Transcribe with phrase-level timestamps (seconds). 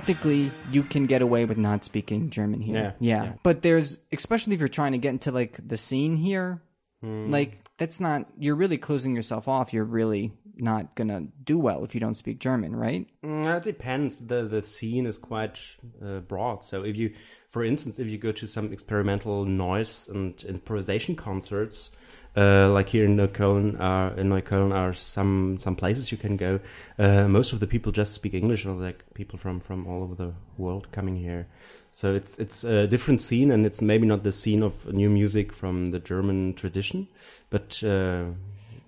[0.00, 2.76] technically you can get away with not speaking German here.
[2.76, 3.24] Yeah, Yeah.
[3.24, 3.32] yeah.
[3.42, 6.62] But there's especially if you're trying to get into like the scene here,
[7.02, 7.30] Hmm.
[7.30, 9.72] like that's not you're really closing yourself off.
[9.72, 13.06] You're really not gonna do well if you don't speak German, right?
[13.22, 14.20] Mm, it depends.
[14.26, 15.58] The the scene is quite
[16.02, 16.64] uh, broad.
[16.64, 17.12] So if you,
[17.50, 21.90] for instance, if you go to some experimental noise and improvisation concerts,
[22.36, 26.60] uh, like here in Neukölln, uh, in Neukölln are some some places you can go.
[26.98, 30.14] Uh, most of the people just speak English, or like people from from all over
[30.14, 31.46] the world coming here.
[31.92, 35.52] So it's it's a different scene, and it's maybe not the scene of new music
[35.52, 37.08] from the German tradition,
[37.48, 38.24] but uh,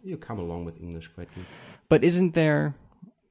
[0.05, 1.47] you come along with English quite good.
[1.89, 2.75] But isn't there?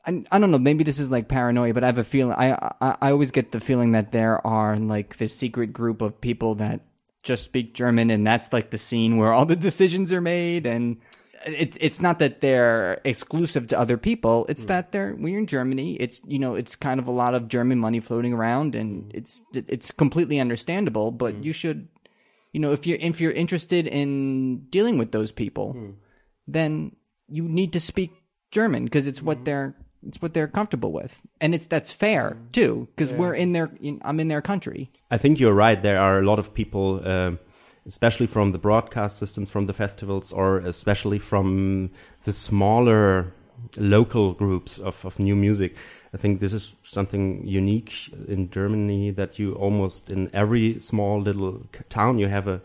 [0.04, 0.58] I, I don't know.
[0.58, 2.34] Maybe this is like paranoia, but I have a feeling.
[2.34, 6.20] I, I I always get the feeling that there are like this secret group of
[6.22, 6.82] people that
[7.24, 10.66] just speak German, and that's like the scene where all the decisions are made.
[10.66, 10.98] And
[11.46, 14.46] it, it's not that they're exclusive to other people.
[14.50, 14.70] It's hmm.
[14.70, 15.96] that they're we're in Germany.
[15.96, 19.10] It's you know it's kind of a lot of German money floating around, and hmm.
[19.14, 21.12] it's it's completely understandable.
[21.12, 21.44] But hmm.
[21.44, 21.88] you should,
[22.52, 25.96] you know, if you're if you're interested in dealing with those people,
[26.48, 26.96] then
[27.28, 28.12] you need to speak
[28.52, 29.76] German because it's what they're
[30.08, 34.02] it's what they're comfortable with, and it's that's fair too because we're in their in,
[34.04, 34.90] I'm in their country.
[35.12, 35.82] I think you're right.
[35.82, 37.40] There are a lot of people, um,
[37.86, 41.92] especially from the broadcast systems, from the festivals, or especially from
[42.24, 43.34] the smaller
[43.78, 45.76] local groups of, of new music.
[46.14, 47.94] I think this is something unique
[48.28, 52.62] in Germany that you almost in every small little town you have a,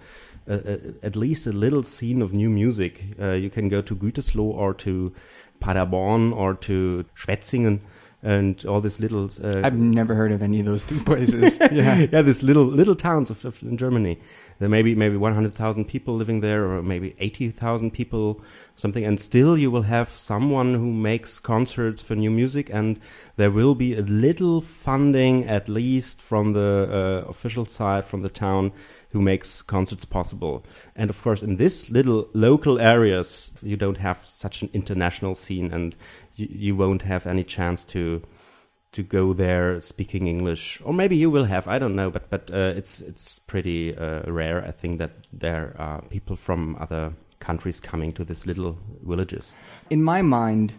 [0.46, 3.04] a at least a little scene of new music.
[3.20, 5.12] Uh, you can go to Gütersloh or to
[5.62, 7.80] Paderborn or to Schwetzingen
[8.22, 11.58] and all these little uh, I've never heard of any of those two places.
[11.72, 14.18] yeah, yeah, these little little towns of, of in Germany.
[14.58, 18.40] There may be maybe one hundred thousand people living there, or maybe eighty thousand people,
[18.76, 19.04] something.
[19.04, 23.00] And still, you will have someone who makes concerts for new music, and
[23.36, 26.88] there will be a little funding, at least from the
[27.26, 28.72] uh, official side, from the town,
[29.10, 30.64] who makes concerts possible.
[30.94, 35.72] And of course, in this little local areas, you don't have such an international scene,
[35.72, 35.96] and
[36.36, 38.22] you, you won't have any chance to
[38.92, 41.66] to go there speaking English, or maybe you will have.
[41.66, 44.64] I don't know, but but uh, it's it's pretty uh, rare.
[44.64, 49.56] I think that there are people from other countries coming to these little villages.
[49.90, 50.74] in my mind,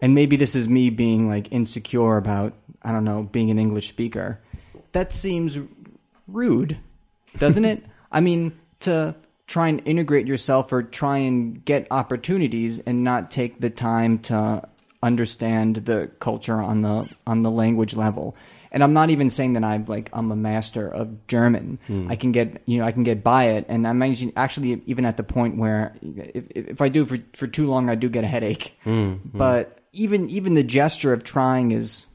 [0.00, 3.88] and maybe this is me being like insecure about I don't know being an English
[3.88, 4.40] speaker.
[4.92, 5.58] That seems
[6.26, 6.78] rude,
[7.38, 7.84] doesn't it?
[8.12, 9.14] I mean, to
[9.46, 14.62] try and integrate yourself or try and get opportunities and not take the time to
[15.02, 18.36] understand the culture on the on the language level.
[18.70, 21.78] And I'm not even saying that I've like I'm a master of German.
[21.86, 22.10] Hmm.
[22.10, 24.02] I can get you know I can get by it, and I'm
[24.36, 27.94] actually even at the point where if if I do for for too long, I
[27.94, 28.74] do get a headache.
[28.84, 29.38] Hmm, hmm.
[29.38, 32.06] But even even the gesture of trying is,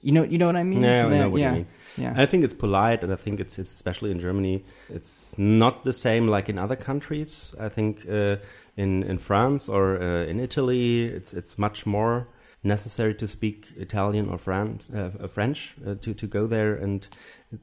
[0.00, 0.82] you know you know what I mean?
[0.82, 1.66] Yeah, I know what yeah, you mean.
[1.96, 2.14] Yeah.
[2.16, 4.64] I think it's polite, and I think it's, it's especially in Germany.
[4.90, 7.54] It's not the same like in other countries.
[7.58, 8.36] I think uh,
[8.76, 12.28] in in France or uh, in Italy, it's it's much more
[12.62, 16.74] necessary to speak Italian or uh, uh, French uh, to to go there.
[16.74, 17.06] And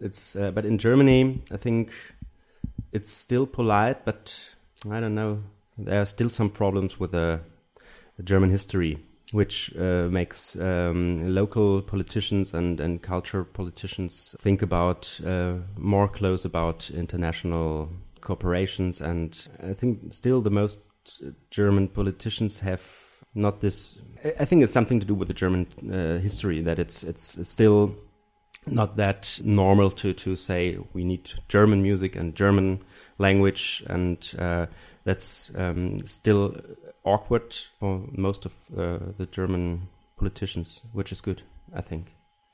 [0.02, 1.91] it's uh, but in Germany, I think
[2.91, 4.40] it's still polite, but
[4.90, 5.44] I don't know.
[5.78, 7.40] There are still some problems with the,
[8.18, 8.97] the German history,
[9.31, 16.46] which uh, makes um, local politicians and, and culture politicians think about uh, more close
[16.46, 17.90] about international
[18.22, 20.93] corporations And I think still the most uh,
[21.50, 22.81] German politicians have
[23.36, 23.97] not this.
[24.24, 27.47] I- I think it's something to do with the German uh, history that it's it's,
[27.47, 27.96] still
[28.66, 32.79] not that normal to to say we need German music and German
[33.17, 34.66] language, and uh,
[35.03, 36.55] that's um, still
[37.03, 41.41] awkward for most of uh, the German politicians, which is good,
[41.76, 42.14] I think.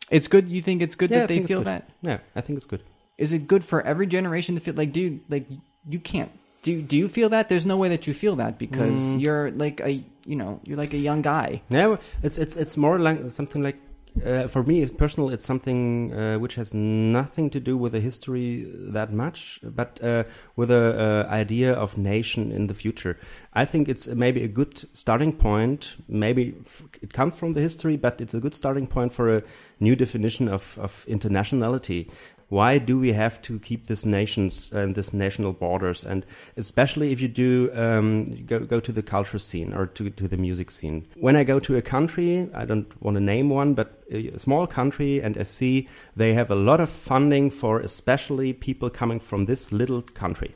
[0.09, 0.49] It's good.
[0.49, 1.89] You think it's good Yeah, I that they feel that?
[2.01, 2.81] Yeah, I think it's good.
[3.17, 5.45] Is it good for every generation to feel like, dude, like
[5.87, 6.31] you can't.
[6.69, 7.49] Do do you feel that?
[7.49, 9.21] There's no way that you feel that because Mm.
[9.23, 9.91] you're like a
[10.31, 11.61] you know you're like a young guy.
[11.69, 13.77] No, it's it's it's more like something like
[14.25, 15.29] uh, for me it's personal.
[15.33, 20.23] It's something uh, which has nothing to do with the history that much, but uh,
[20.55, 23.15] with a uh, idea of nation in the future.
[23.53, 25.95] I think it's maybe a good starting point.
[26.07, 29.41] Maybe f- it comes from the history, but it's a good starting point for a
[29.79, 32.07] new definition of of internationality.
[32.49, 36.03] Why do we have to keep these nations and these national borders?
[36.03, 36.25] And
[36.57, 40.37] especially if you do um, go go to the culture scene or to to the
[40.37, 41.07] music scene.
[41.15, 44.67] When I go to a country, I don't want to name one, but a small
[44.67, 49.45] country, and I see they have a lot of funding for especially people coming from
[49.45, 50.55] this little country.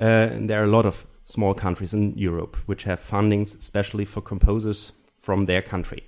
[0.00, 4.20] Uh, there are a lot of small countries in Europe which have fundings, especially for
[4.22, 6.02] composers from their country.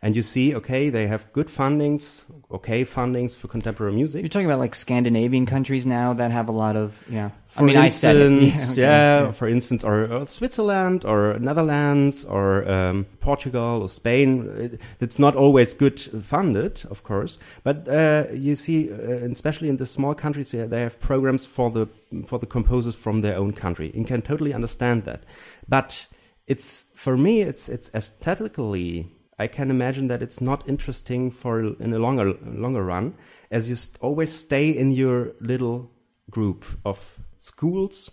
[0.00, 4.22] And you see, okay, they have good fundings, okay fundings for contemporary music.
[4.22, 7.30] You're talking about like Scandinavian countries now that have a lot of yeah.
[7.48, 8.76] For I mean, instance, I said it.
[8.76, 9.32] yeah, okay.
[9.32, 14.48] for instance, or, or Switzerland, or Netherlands, or um, Portugal, or Spain.
[14.56, 18.96] It, it's not always good funded, of course, but uh, you see, uh,
[19.32, 21.88] especially in the small countries, yeah, they have programs for the
[22.26, 23.90] for the composers from their own country.
[23.94, 25.24] You can totally understand that,
[25.68, 26.06] but
[26.46, 29.10] it's for me, it's it's aesthetically.
[29.38, 33.14] I can imagine that it's not interesting for in a longer longer run,
[33.50, 35.90] as you st- always stay in your little
[36.30, 38.10] group of schools,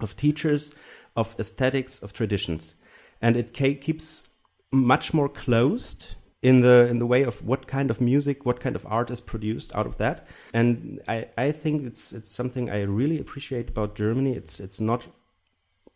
[0.00, 0.74] of teachers,
[1.14, 2.74] of aesthetics, of traditions,
[3.20, 4.24] and it keeps
[4.72, 8.76] much more closed in the in the way of what kind of music, what kind
[8.76, 10.26] of art is produced out of that.
[10.54, 14.34] And I, I think it's it's something I really appreciate about Germany.
[14.34, 15.06] It's it's not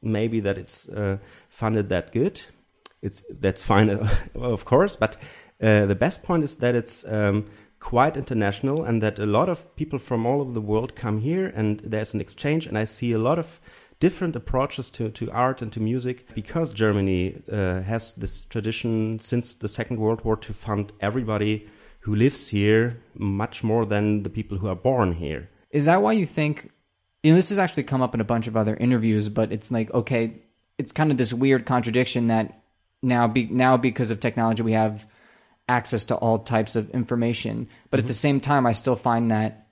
[0.03, 1.19] maybe that it's uh,
[1.49, 2.43] funded that good.
[3.02, 3.91] It's that's fine,
[4.35, 5.17] of course, but
[5.62, 7.47] uh, the best point is that it's um,
[7.81, 11.52] quite international and that a lot of people from all over the world come here
[11.56, 13.61] and there's an exchange and I see a lot of
[14.00, 19.55] different approaches to, to art and to music because Germany uh, has this tradition since
[19.55, 21.69] the Second World War to fund everybody
[22.00, 25.50] who lives here much more than the people who are born here.
[25.70, 26.70] Is that why you think?
[27.23, 29.70] You know, this has actually come up in a bunch of other interviews, but it's
[29.70, 30.43] like okay,
[30.79, 32.60] it's kind of this weird contradiction that
[33.02, 35.06] now be now because of technology we have
[35.69, 38.05] access to all types of information, but mm-hmm.
[38.05, 39.69] at the same time, I still find that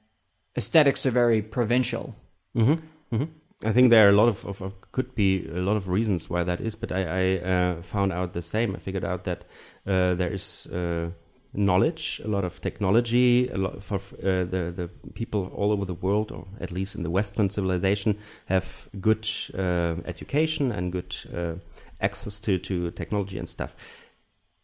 [0.56, 2.14] aesthetics are very provincial.
[2.56, 3.14] Mm-hmm.
[3.14, 3.68] Mm-hmm.
[3.68, 6.30] I think there are a lot of, of, of, could be a lot of reasons
[6.30, 8.76] why that is, but I, I uh, found out the same.
[8.76, 9.44] I figured out that
[9.84, 11.10] uh, there is uh,
[11.52, 15.94] knowledge, a lot of technology, a lot for uh, the the people all over the
[15.94, 18.16] world, or at least in the Western civilization,
[18.46, 21.54] have good uh, education and good uh,
[22.00, 23.74] access to to technology and stuff.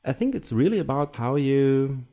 [0.04, 2.04] I think it's really about how you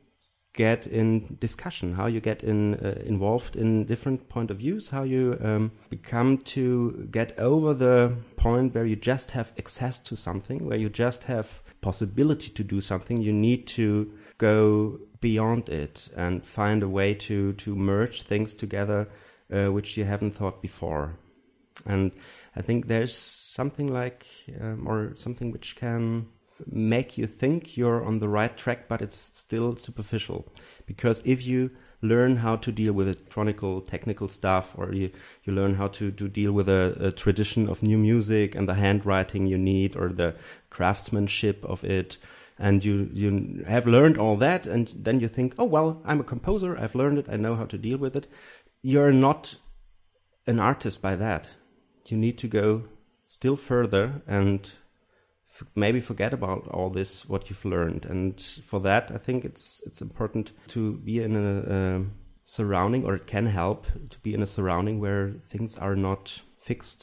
[0.54, 5.02] get in discussion, how you get in uh, involved in different point of views, how
[5.02, 10.66] you um, become to get over the point where you just have access to something,
[10.66, 13.20] where you just have possibility to do something.
[13.20, 19.08] You need to go beyond it and find a way to to merge things together,
[19.50, 21.16] uh, which you haven't thought before.
[21.86, 22.12] And
[22.54, 24.26] I think there's something like,
[24.60, 26.26] um, or something which can
[26.66, 30.46] make you think you're on the right track, but it's still superficial.
[30.86, 31.70] Because if you
[32.00, 35.10] learn how to deal with electronical technical stuff, or you,
[35.44, 38.74] you learn how to, to deal with a, a tradition of new music and the
[38.74, 40.34] handwriting you need, or the
[40.70, 42.16] craftsmanship of it,
[42.58, 46.24] and you you have learned all that, and then you think, oh well, I'm a
[46.24, 48.26] composer, I've learned it, I know how to deal with it.
[48.82, 49.56] You're not
[50.46, 51.48] an artist by that.
[52.08, 52.84] You need to go
[53.32, 54.70] still further and
[55.74, 58.04] maybe forget about all this what you've learned.
[58.04, 58.38] And
[58.70, 62.04] for that i think it's it's important to be in a,
[62.42, 67.00] surrounding or it can help to be in a surrounding where things are not fixed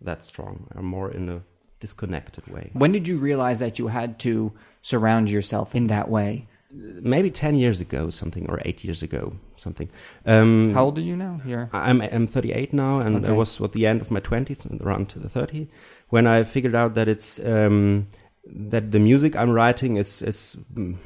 [0.00, 1.42] that strong are more in a
[1.78, 2.70] disconnected way.
[2.74, 7.56] When did you realize that you had to surround yourself in that way maybe 10
[7.56, 9.90] years ago something or 8 years ago something.
[10.24, 11.40] Um, how old are you now?
[11.44, 11.68] Here.
[11.72, 13.28] I'm i'm 38 now and okay.
[13.28, 15.68] i was at the end of my 20s around to the 30
[16.08, 18.06] when i figured out that it's um,
[18.46, 20.96] that the music i'm writing is is mm,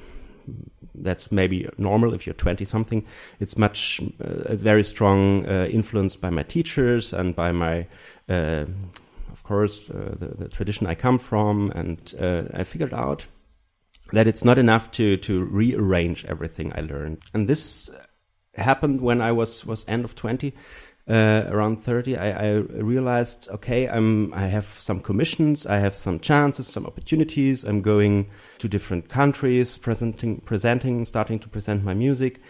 [0.94, 3.04] that's maybe normal if you're 20 something
[3.40, 7.86] it's much uh, it's very strong uh, influenced by my teachers and by my
[8.28, 8.64] uh,
[9.32, 11.70] of course uh, the, the, tradition i come from.
[11.74, 13.26] And uh, i figured out
[14.14, 17.18] that it's not enough to to rearrange everything I learned.
[17.32, 17.90] And this
[18.56, 20.54] happened when I was was end of twenty.
[21.06, 26.18] Uh, around 30 I, I, realized okay i'm i have some commissions i have some
[26.18, 32.40] chances some opportunities i'm going to different countries presenting presenting starting to present my music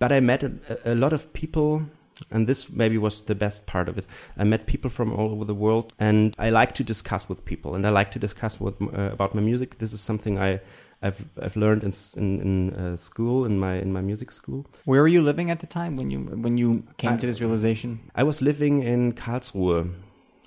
[0.00, 1.86] but i met a, a lot of people
[2.32, 4.04] and this maybe was the best part of it
[4.36, 7.76] i met people from all over the world and i like to discuss with people
[7.76, 10.60] and i like to discuss with uh, about my music this is something i
[11.02, 14.66] I've I've learned in in, in uh, school in my in my music school.
[14.84, 17.40] Where were you living at the time when you when you came I, to this
[17.40, 18.10] realization?
[18.14, 19.92] I was living in Karlsruhe.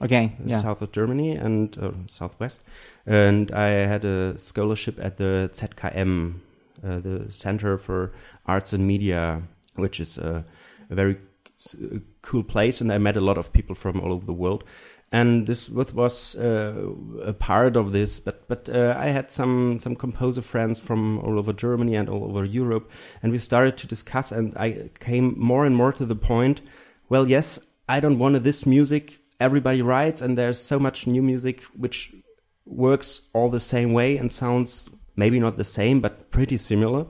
[0.01, 0.61] Okay, yeah.
[0.61, 2.65] south of Germany and uh, southwest,
[3.05, 6.39] and I had a scholarship at the ZKM,
[6.83, 8.11] uh, the Center for
[8.45, 9.43] Arts and Media,
[9.75, 10.43] which is a,
[10.89, 11.17] a very
[12.21, 14.65] cool place, and I met a lot of people from all over the world
[15.13, 16.73] and this was uh,
[17.23, 18.19] a part of this.
[18.19, 22.23] But but uh, I had some some composer friends from all over Germany and all
[22.25, 22.91] over Europe,
[23.21, 24.31] and we started to discuss.
[24.31, 26.61] And I came more and more to the point.
[27.09, 31.61] Well, yes, I don't want this music everybody writes, and there's so much new music
[31.77, 32.15] which
[32.65, 37.05] works all the same way and sounds maybe not the same, but pretty similar.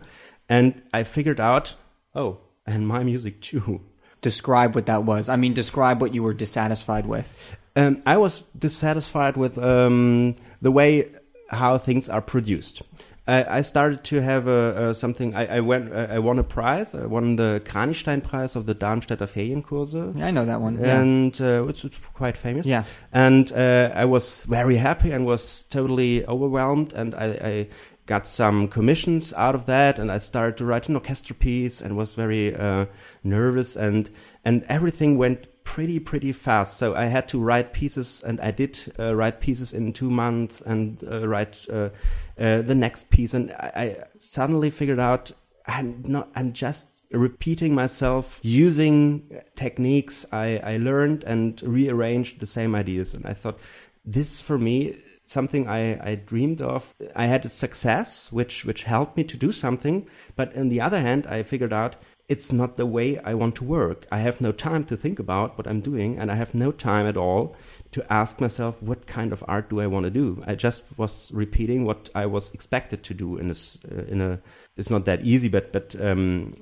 [0.49, 1.75] And I figured out
[2.15, 3.81] oh, and my music too.
[4.21, 5.29] Describe what that was.
[5.29, 7.57] I mean, describe what you were dissatisfied with.
[7.75, 11.09] Um, I was dissatisfied with um, the way
[11.49, 12.81] how things are produced.
[13.27, 15.33] I, I started to have a, a something.
[15.33, 15.93] I, I went.
[15.93, 16.93] I won a prize.
[16.93, 20.17] I won the Kranichstein Prize of the Darmstädter Ferienkurse.
[20.17, 20.79] Yeah, I know that one.
[20.79, 21.01] Yeah.
[21.01, 22.65] and uh, it's, it's quite famous.
[22.65, 22.83] Yeah.
[23.13, 27.67] and uh, I was very happy and was totally overwhelmed, and I, I
[28.07, 31.95] got some commissions out of that, and I started to write an orchestra piece, and
[31.95, 32.87] was very uh,
[33.23, 34.09] nervous, and
[34.43, 36.77] and everything went pretty pretty fast.
[36.77, 40.61] So I had to write pieces, and I did uh, write pieces in two months,
[40.61, 41.89] and uh, write uh,
[42.37, 45.31] uh, the next piece, and I, I suddenly figured out
[45.65, 46.29] I'm not.
[46.35, 53.13] I'm just repeating myself using techniques I, I learned and rearranged the same ideas.
[53.13, 53.59] And I thought,
[54.03, 56.93] this for me, something I, I dreamed of.
[57.15, 60.07] I had a success, which which helped me to do something.
[60.35, 61.95] But on the other hand, I figured out
[62.29, 64.07] it's not the way I want to work.
[64.11, 67.05] I have no time to think about what I'm doing, and I have no time
[67.05, 67.55] at all
[67.91, 70.43] to ask myself what kind of art do I want to do.
[70.47, 73.55] I just was repeating what I was expected to do in a
[73.91, 74.39] uh, in a.
[74.77, 76.53] It's not that easy, but but um,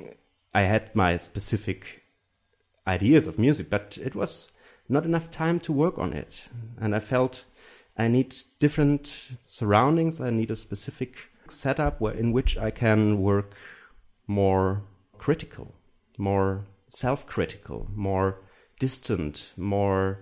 [0.54, 2.04] I had my specific
[2.88, 4.52] ideas of music, but it was
[4.90, 6.50] not enough time to work on it,
[6.80, 7.46] and I felt
[7.98, 10.22] I need different surroundings.
[10.22, 13.54] I need a specific setup where, in which I can work
[14.28, 14.84] more
[15.18, 15.76] critical,
[16.18, 18.40] more self-critical, more
[18.80, 20.20] distant, more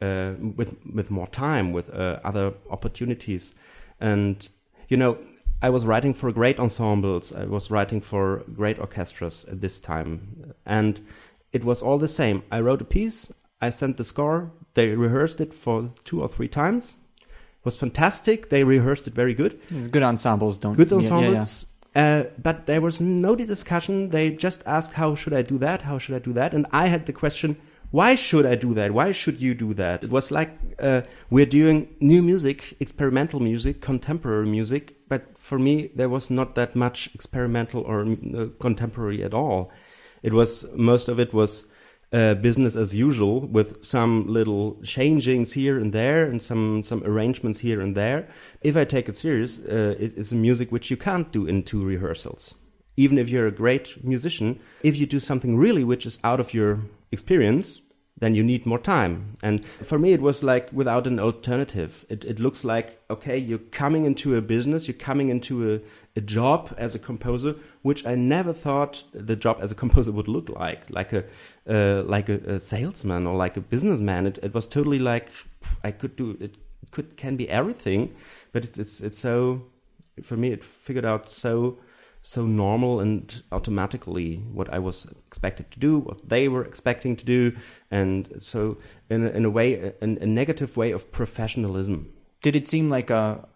[0.00, 3.54] uh, with with more time, with uh, other opportunities,
[4.00, 4.48] and
[4.88, 5.18] you know.
[5.60, 7.32] I was writing for great ensembles.
[7.32, 11.00] I was writing for great orchestras at this time, and
[11.52, 12.44] it was all the same.
[12.52, 13.32] I wrote a piece.
[13.60, 14.52] I sent the score.
[14.74, 16.96] They rehearsed it for two or three times.
[17.64, 18.48] Was fantastic.
[18.48, 19.60] They rehearsed it very good.
[19.90, 20.76] Good ensembles don't.
[20.76, 21.26] Good yeah, yeah, yeah.
[21.26, 21.66] ensembles.
[21.94, 24.10] Uh, but there was no discussion.
[24.10, 25.82] They just asked, "How should I do that?
[25.82, 27.56] How should I do that?" And I had the question,
[27.90, 28.92] "Why should I do that?
[28.92, 33.80] Why should you do that?" It was like uh, we're doing new music, experimental music,
[33.80, 34.94] contemporary music.
[35.08, 39.72] But for me, there was not that much experimental or uh, contemporary at all.
[40.22, 41.64] It was most of it was
[42.12, 47.58] uh, business as usual with some little changings here and there and some some arrangements
[47.60, 48.28] here and there.
[48.62, 51.62] If I take it serious, uh, it is a music which you can't do in
[51.62, 52.54] two rehearsals.
[52.96, 56.52] Even if you're a great musician, if you do something really which is out of
[56.54, 56.80] your
[57.12, 57.82] experience,
[58.20, 59.34] then you need more time.
[59.42, 62.04] And for me, it was like without an alternative.
[62.08, 65.80] It, it looks like, okay, you're coming into a business, you're coming into a,
[66.16, 70.28] a job as a composer, which I never thought the job as a composer would
[70.28, 71.24] look like, like a,
[71.68, 74.26] uh, like a, a salesman or like a businessman.
[74.26, 75.30] It, it was totally like,
[75.84, 76.56] I could do, it
[76.90, 78.14] could, can be everything,
[78.52, 79.66] but it's, it's, it's so,
[80.22, 81.78] for me, it figured out so,
[82.34, 87.24] so normal and automatically what I was expected to do, what they were expecting to
[87.24, 87.40] do,
[87.90, 88.76] and so
[89.08, 92.12] in a, in a way, a, a negative way of professionalism.
[92.42, 93.48] Did it seem like a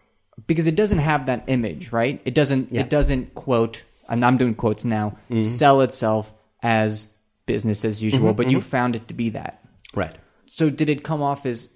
[0.47, 2.21] because it doesn't have that image, right?
[2.25, 2.73] It doesn't.
[2.73, 2.81] Yeah.
[2.83, 3.83] It doesn't quote.
[4.09, 5.07] And I'm doing quotes now.
[5.31, 5.43] Mm-hmm.
[5.43, 7.09] Sell itself as
[7.47, 8.77] business as usual, but you Mm-hmm.
[8.77, 9.63] found it to be that.
[9.95, 10.17] Right.
[10.47, 11.69] So did it come off as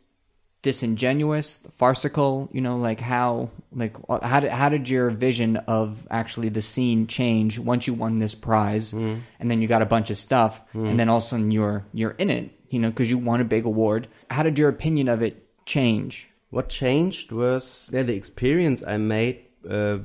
[0.70, 1.49] disingenuous,
[1.80, 2.49] farcical?
[2.52, 7.06] You know, like how, like how did how did your vision of actually the scene
[7.06, 9.20] change once you won this prize, Mm-hmm.
[9.40, 11.85] and then you got a bunch of stuff, and then all of a sudden you're
[11.99, 14.08] you're in it, you know, because you won a big award.
[14.30, 15.35] How did your opinion of it
[15.66, 16.28] change?
[16.50, 19.37] What changed was yeah, the experience I made,
[19.68, 19.99] uh,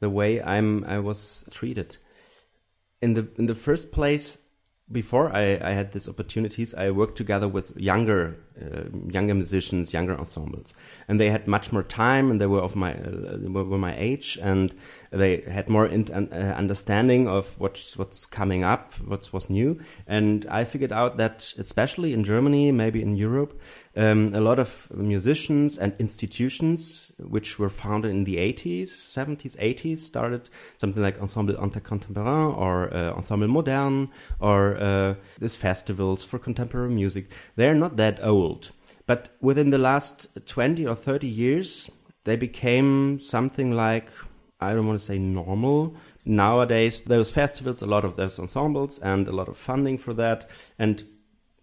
[0.00, 1.96] the way I'm I was treated.
[3.02, 4.38] In the in the first place,
[4.92, 10.18] before I, I had these opportunities, I worked together with younger uh, younger musicians, younger
[10.18, 10.74] ensembles,
[11.08, 13.96] and they had much more time, and they were of my uh, were were my
[13.96, 14.74] age, and
[15.10, 20.46] they had more in, uh, understanding of what's what's coming up, what's what's new, and
[20.48, 23.60] I figured out that especially in Germany, maybe in Europe,
[23.96, 29.98] um, a lot of musicians and institutions which were founded in the 80s, 70s, 80s
[29.98, 30.48] started
[30.78, 37.30] something like Ensemble Intercontemporain or uh, Ensemble Modern or uh, these festivals for contemporary music.
[37.56, 38.70] They're not that old,
[39.06, 41.90] but within the last 20 or 30 years,
[42.24, 44.08] they became something like
[44.60, 45.94] I don't want to say normal.
[46.24, 50.48] Nowadays, those festivals, a lot of those ensembles, and a lot of funding for that,
[50.78, 51.04] and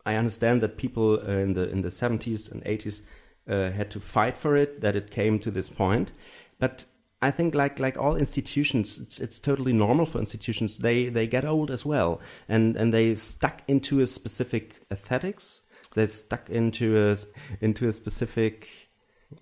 [0.06, 3.02] I understand that people uh, in the in the 70s and 80s
[3.48, 6.12] uh, had to fight for it that it came to this point,
[6.60, 6.86] but
[7.22, 10.78] I think like like all institutions, it's it's totally normal for institutions.
[10.78, 15.62] They they get old as well, and and they stuck into a specific aesthetics.
[15.94, 17.18] They stuck into a
[17.60, 18.87] into a specific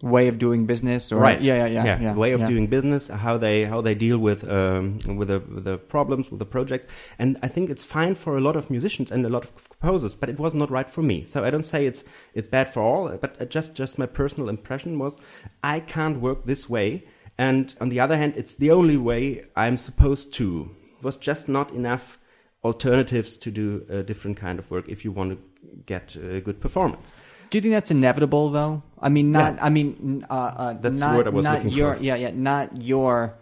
[0.01, 1.39] way of doing business or right.
[1.39, 2.01] Yeah yeah yeah, yeah.
[2.01, 2.13] yeah.
[2.15, 2.47] way of yeah.
[2.47, 6.39] doing business how they how they deal with um, with the with the problems with
[6.39, 6.87] the projects.
[7.19, 10.15] And i think it's fine for a lot of musicians and a lot of composers
[10.15, 11.23] but it was not right for me.
[11.25, 14.49] So i don't say it's it's bad for all but uh, just just my personal
[14.49, 15.19] impression was
[15.63, 17.05] i can't work this way.
[17.37, 20.75] And on the other hand it's the only way i'm supposed to.
[20.97, 22.17] It was just not enough
[22.63, 25.37] alternatives to do a different kind of work if you want to
[25.85, 27.13] get a good performance
[27.55, 28.83] Do you think that's inevitable, though?
[28.99, 29.57] I mean, not.
[29.61, 32.03] I mean, uh, uh, That's not, word I was not looking your, for.
[32.03, 33.37] Yeah, yeah, not your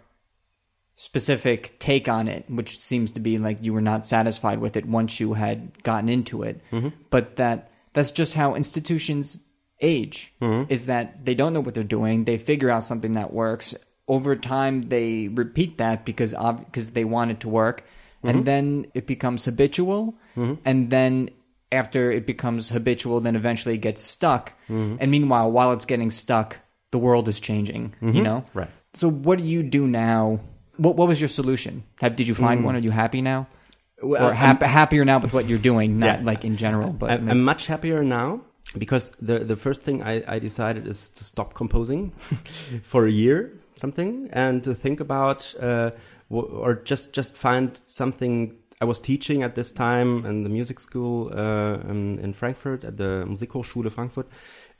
[0.94, 4.86] specific take on it, which seems to be like you were not satisfied with it
[4.86, 6.60] once you had gotten into it.
[6.70, 6.90] Mm-hmm.
[7.10, 9.40] But that that's just how institutions
[9.80, 10.32] age.
[10.40, 10.72] Mm-hmm.
[10.72, 12.22] Is that they don't know what they're doing.
[12.24, 13.74] They figure out something that works.
[14.06, 17.82] Over time, they repeat that because ob- because they want it to work,
[18.22, 18.28] Mm-hmm.
[18.28, 21.30] and then it becomes habitual, and then
[21.72, 24.52] after it becomes habitual, then eventually it gets stuck.
[24.68, 24.96] Mm-hmm.
[25.00, 26.58] And meanwhile, while it's getting stuck,
[26.92, 27.94] the world is changing.
[28.00, 28.58] You know, Mm-hmm.
[28.58, 28.70] Right.
[28.94, 30.40] So what do you do now?
[30.76, 31.82] What What was your solution?
[32.00, 32.76] Have did you find one?
[32.76, 33.46] Are you happy now?
[34.02, 35.98] Well, or hap- happier now with what you're doing?
[35.98, 36.24] Not Yeah.
[36.26, 38.40] like in general, but I'm, I'm much happier now
[38.78, 42.10] because the the first thing I, I decided is to stop composing
[42.82, 45.90] for a year, something, and to think about uh,
[46.30, 48.54] w- or just just find something.
[48.80, 52.96] I was teaching at this time in the music school uh, in, in Frankfurt at
[52.96, 54.28] the Musikhochschule Frankfurt,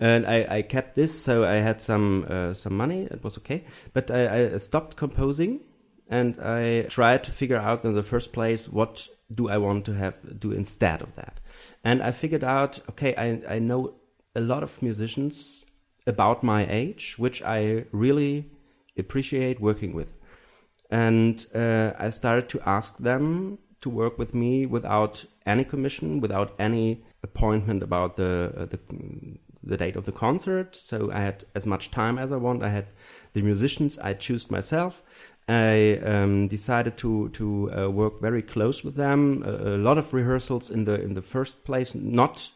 [0.00, 3.02] and I, I kept this, so I had some uh, some money.
[3.10, 5.60] It was okay, but I, I stopped composing
[6.08, 9.92] and I tried to figure out in the first place what do I want to
[9.92, 11.40] have do instead of that.
[11.82, 13.94] And I figured out, okay, I, I know
[14.34, 15.64] a lot of musicians
[16.06, 18.50] about my age, which I really
[18.98, 20.08] appreciate working with.
[20.90, 26.54] And uh, I started to ask them to work with me without any commission, without
[26.58, 28.78] any appointment about the uh, the
[29.62, 30.76] the date of the concert.
[30.76, 32.62] So I had as much time as I want.
[32.62, 32.86] I had
[33.34, 35.02] the musicians I choose myself.
[35.48, 39.42] I um, decided to to uh, work very close with them.
[39.44, 42.50] A, a lot of rehearsals in the in the first place, not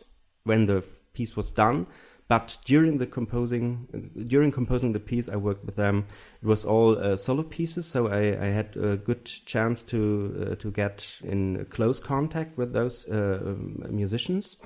[0.44, 1.86] when the piece was done,
[2.28, 3.88] but during the composing
[4.26, 6.06] during composing the piece, I worked with them.
[6.42, 10.54] It was all uh, solo pieces, so I, I had a good chance to uh,
[10.56, 14.56] to get in close contact with those uh, um, musicians.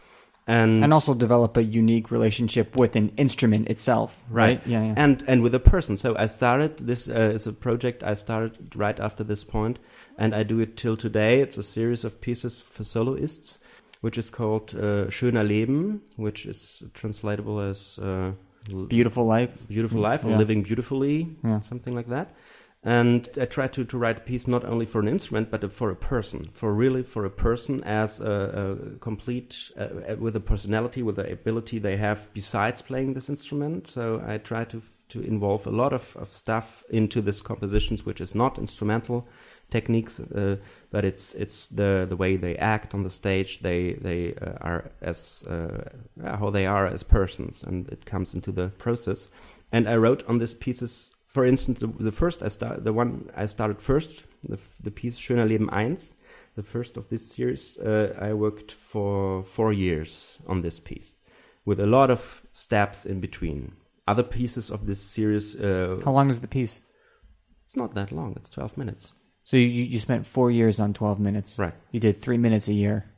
[0.45, 4.61] And, and also develop a unique relationship with an instrument itself, right?
[4.67, 4.95] Yeah, yeah.
[4.97, 5.97] and and with a person.
[5.97, 9.79] So I started this uh, is a project I started right after this point,
[10.19, 11.41] and I do it till today.
[11.41, 13.59] It's a series of pieces for soloists,
[14.03, 18.33] which is called uh, Schöner Leben, which is translatable as uh,
[18.89, 19.67] Beautiful life.
[19.69, 20.39] beautiful life or Yeah.
[20.39, 21.61] living beautifully, Yeah.
[21.63, 22.29] something like that.
[22.85, 25.91] And I try to, to write a piece not only for an instrument, but for
[25.91, 31.01] a person, for really for a person as a, a complete, uh, with a personality,
[31.01, 33.87] with the ability they have besides playing this instrument.
[33.87, 38.19] So I try to to involve a lot of, of stuff into this compositions, which
[38.21, 39.29] is not instrumental
[39.71, 40.57] techniques, uh,
[40.91, 43.61] but it's it's the the way they act on the stage.
[43.61, 45.85] They they uh, are as uh,
[46.25, 49.29] how they are as persons, and it comes into the process.
[49.71, 53.31] And I wrote on these pieces, for instance, the, the first I start, the one
[53.37, 54.11] I started first,
[54.43, 55.97] the the piece Schöner Leben 1,
[56.57, 57.79] the first of this series.
[57.79, 61.17] Uh, I worked for four years on this piece,
[61.65, 63.73] with a lot of steps in between.
[64.07, 66.83] Other pieces of this series, uh, How long is the piece?
[67.65, 68.35] it's not that long.
[68.37, 69.13] It's twelve minutes.
[69.45, 71.59] So you you spent four years on twelve minutes.
[71.59, 71.75] Right.
[71.93, 73.12] You did three minutes a year.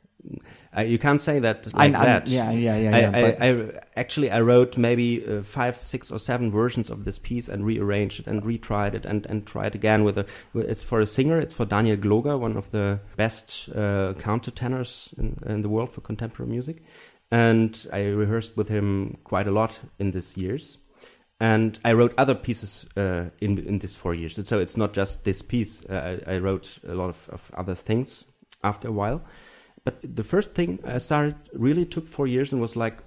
[0.77, 2.27] Uh, you can't say that like I'm- that.
[2.27, 6.19] yeah, yeah, yeah, I, yeah, I, I actually I wrote maybe uh, five, six, or
[6.19, 10.03] seven versions of this piece and rearranged it and retried it and and tried again
[10.03, 10.25] with a.
[10.53, 11.39] It's for a singer.
[11.39, 16.01] It's for Daniel Gloger, one of the best uh, countertenors in, in the world for
[16.01, 16.83] contemporary music,
[17.31, 20.77] and I rehearsed with him quite a lot in these years.
[21.39, 24.39] And I wrote other pieces uh, in in these four years.
[24.47, 25.85] So it's not just this piece.
[25.85, 28.25] Uh, I, I wrote a lot of, of other things
[28.63, 29.21] after a while.
[29.85, 33.03] But the first thing I started really took four years and was like,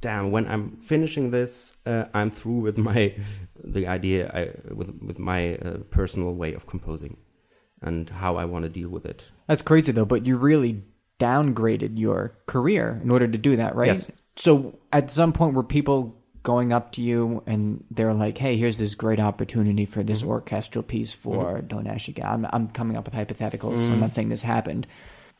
[0.00, 0.30] damn.
[0.30, 3.14] When I'm finishing this, uh, I'm through with my
[3.64, 7.16] the idea I, with with my uh, personal way of composing
[7.80, 9.24] and how I want to deal with it.
[9.46, 10.82] That's crazy though, but you really
[11.20, 13.88] downgraded your career in order to do that, right?
[13.88, 14.08] Yes.
[14.36, 16.14] So at some point were people
[16.44, 20.30] going up to you and they're like, "Hey, here's this great opportunity for this Mm-hmm.
[20.30, 23.78] orchestral piece for Donaueschingen." I'm I'm coming up with hypotheticals.
[23.78, 23.92] Mm-hmm.
[23.92, 24.86] I'm not saying this happened,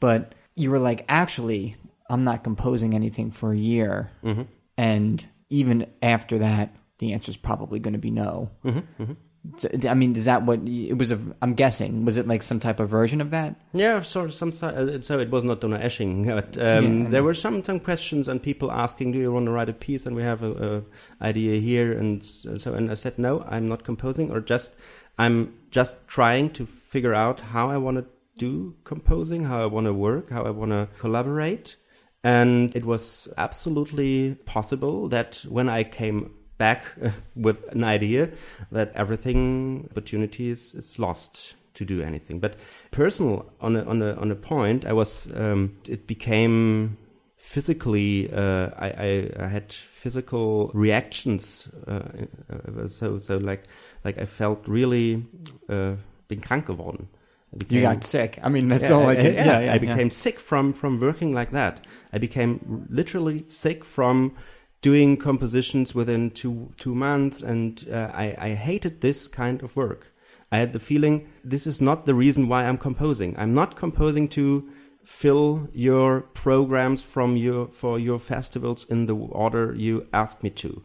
[0.01, 1.77] but you were like, "Actually,
[2.11, 4.43] I'm not composing anything for a year." Mm-hmm.
[4.77, 8.51] And even after that, the answer is probably going to be no.
[8.65, 9.13] Mm-hmm.
[9.57, 11.11] So, I mean, is that what it was?
[11.13, 12.05] A, I'm guessing.
[12.05, 13.55] Was it like some type of version of that?
[13.73, 17.09] Yeah, so some uh, so it was not Donaueschingen, but um, Yeah.
[17.09, 20.07] there were some some questions and people asking, "Do you want to write a piece?"
[20.07, 20.83] And we have a,
[21.21, 24.75] a idea here, and so and I said, "No, I'm not composing, or just
[25.19, 28.05] I'm just trying to figure out how I want to
[28.39, 31.77] do composing, how I want to work, how I want to collaborate."
[32.25, 36.85] And it was absolutely possible that when I came back
[37.37, 38.31] with an idea,
[38.73, 42.41] that everything opportunity is, is lost to do anything.
[42.41, 42.57] But
[42.91, 46.99] personal on a, on a, on a point, I was um, it became
[47.37, 48.31] physically.
[48.33, 51.69] Uh, I, I, I had physical reactions.
[51.87, 52.03] Uh,
[52.51, 53.65] uh, so so like
[54.05, 55.25] like I felt really
[55.69, 55.95] uh,
[56.29, 57.09] bin krank geworden.
[57.55, 58.39] I You got sick.
[58.43, 59.35] I mean, that's yeah, all I can.
[59.35, 59.75] yeah, Yeah.
[59.75, 61.87] I became sick from from working like that.
[62.13, 64.35] I became literally sick from
[64.83, 70.13] doing compositions within two two months, and uh, I I hated this kind of work.
[70.53, 73.35] I had the feeling this is not the reason why I'm composing.
[73.39, 74.69] I'm not composing to
[75.05, 80.83] fill your programs from your for your festivals in the order you asked me to.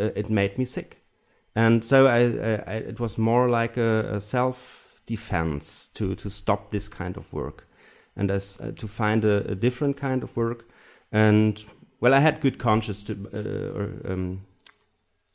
[0.00, 1.02] Uh, it made me sick,
[1.54, 6.28] and so I, I, I it was more like a, a self defense to to
[6.30, 7.66] stop this kind of work,
[8.16, 10.64] and as uh, to find a, a different kind of work.
[11.12, 11.64] And
[12.00, 14.40] well, I had good conscience to uh, or um,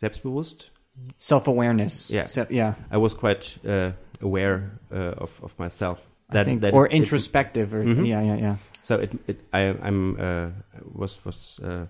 [0.02, 0.70] selbstbewusst.
[1.18, 2.10] Self awareness.
[2.10, 2.26] Yeah.
[2.26, 2.74] So, yeah.
[2.92, 6.00] I was quite uh, aware uh, of of myself.
[6.30, 8.08] I think, that or it- it- introspective, or Mhm.
[8.08, 8.56] yeah, yeah, yeah.
[8.84, 10.50] so it, it I I'm uh,
[10.94, 11.86] was was uh,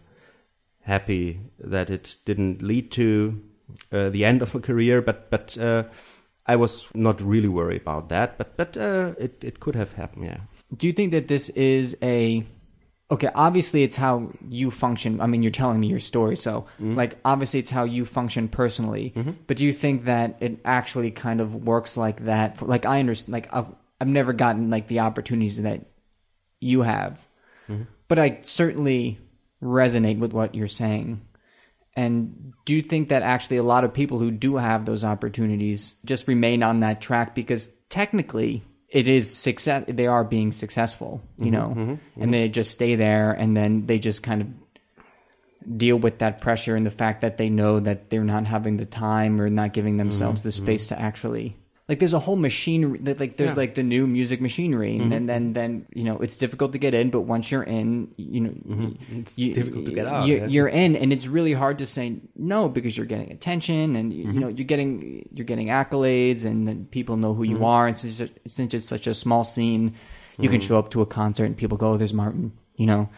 [0.81, 1.39] happy
[1.71, 3.41] that it didn't lead to
[3.91, 5.83] uh, the end of a career, but but uh,
[6.45, 8.37] I was not really worried about that.
[8.37, 10.25] But but uh, it it could have happened.
[10.25, 10.39] Yeah.
[10.75, 12.43] Do you think that this is a
[13.11, 13.29] okay?
[13.35, 15.21] Obviously, it's how you function.
[15.21, 16.95] I mean, you're telling me your story, so mm-hmm.
[16.95, 19.13] like obviously, it's how you function personally.
[19.15, 19.31] Mm-hmm.
[19.47, 22.57] But do you think that it actually kind of works like that?
[22.57, 23.33] For, like I understand.
[23.33, 23.67] Like I've
[24.01, 25.85] I've never gotten like the opportunities that
[26.59, 27.25] you have,
[27.69, 27.83] mm-hmm.
[28.07, 29.19] but I certainly
[29.61, 31.21] resonate with what you're saying.
[31.95, 35.95] And do you think that actually a lot of people who do have those opportunities
[36.05, 41.45] just remain on that track because technically it is success they are being successful, you
[41.45, 42.21] mm-hmm, know, mm-hmm, mm-hmm.
[42.21, 46.75] and they just stay there and then they just kind of deal with that pressure
[46.75, 49.97] and the fact that they know that they're not having the time or not giving
[49.97, 51.55] themselves the space to actually
[51.89, 53.57] like there's a whole machinery that like there's Yeah.
[53.57, 57.09] like the new music machinery and then then you know it's difficult to get in
[57.09, 60.25] but once you're in you know It's you, difficult to get out.
[60.27, 60.47] You're, yeah.
[60.47, 64.25] you're in, and it's really hard to say no because you're getting attention, and you
[64.25, 64.39] Mm-hmm.
[64.39, 67.65] know you're getting you're getting accolades, and then people know who you Mm-hmm.
[67.75, 67.87] are.
[67.87, 69.93] And since, it- since it's such a small scene,
[70.39, 70.67] you can Mm-hmm.
[70.67, 73.09] show up to a concert and people go, "Oh, there's Martin." You know,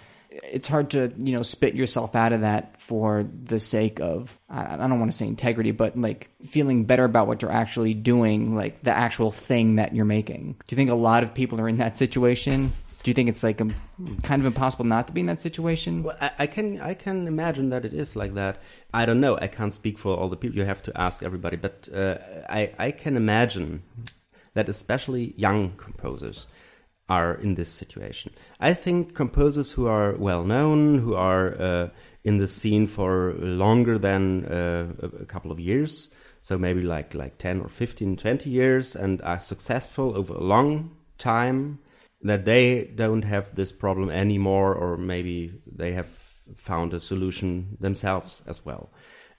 [0.44, 4.76] it's hard to you know spit yourself out of that for the sake of I,
[4.78, 8.82] don't want to say integrity, but like feeling better about what you're actually doing, like
[8.84, 10.54] the actual thing that you're making.
[10.68, 12.72] Do you think a lot of people are in that situation?
[13.04, 13.68] Do you think it's like a,
[14.24, 16.04] kind of impossible not to be in that situation?
[16.04, 18.58] Well, I, I can I can imagine that it is like that.
[18.94, 19.38] I don't know.
[19.40, 20.58] I can't speak for all the people.
[20.58, 21.58] You have to ask everybody.
[21.58, 22.18] But uh,
[22.50, 23.84] I I can imagine
[24.54, 26.48] that especially young composers
[27.08, 28.32] are in this situation.
[28.60, 31.90] I think composers who are well known, who are uh,
[32.24, 36.10] in the scene for longer than uh, a couple of years,
[36.42, 40.96] so maybe like like 10 or 15, 20 years, and are successful over a long
[41.18, 41.80] time,
[42.22, 46.10] that they don't have this problem anymore, or maybe they have
[46.56, 48.90] found a solution themselves as well.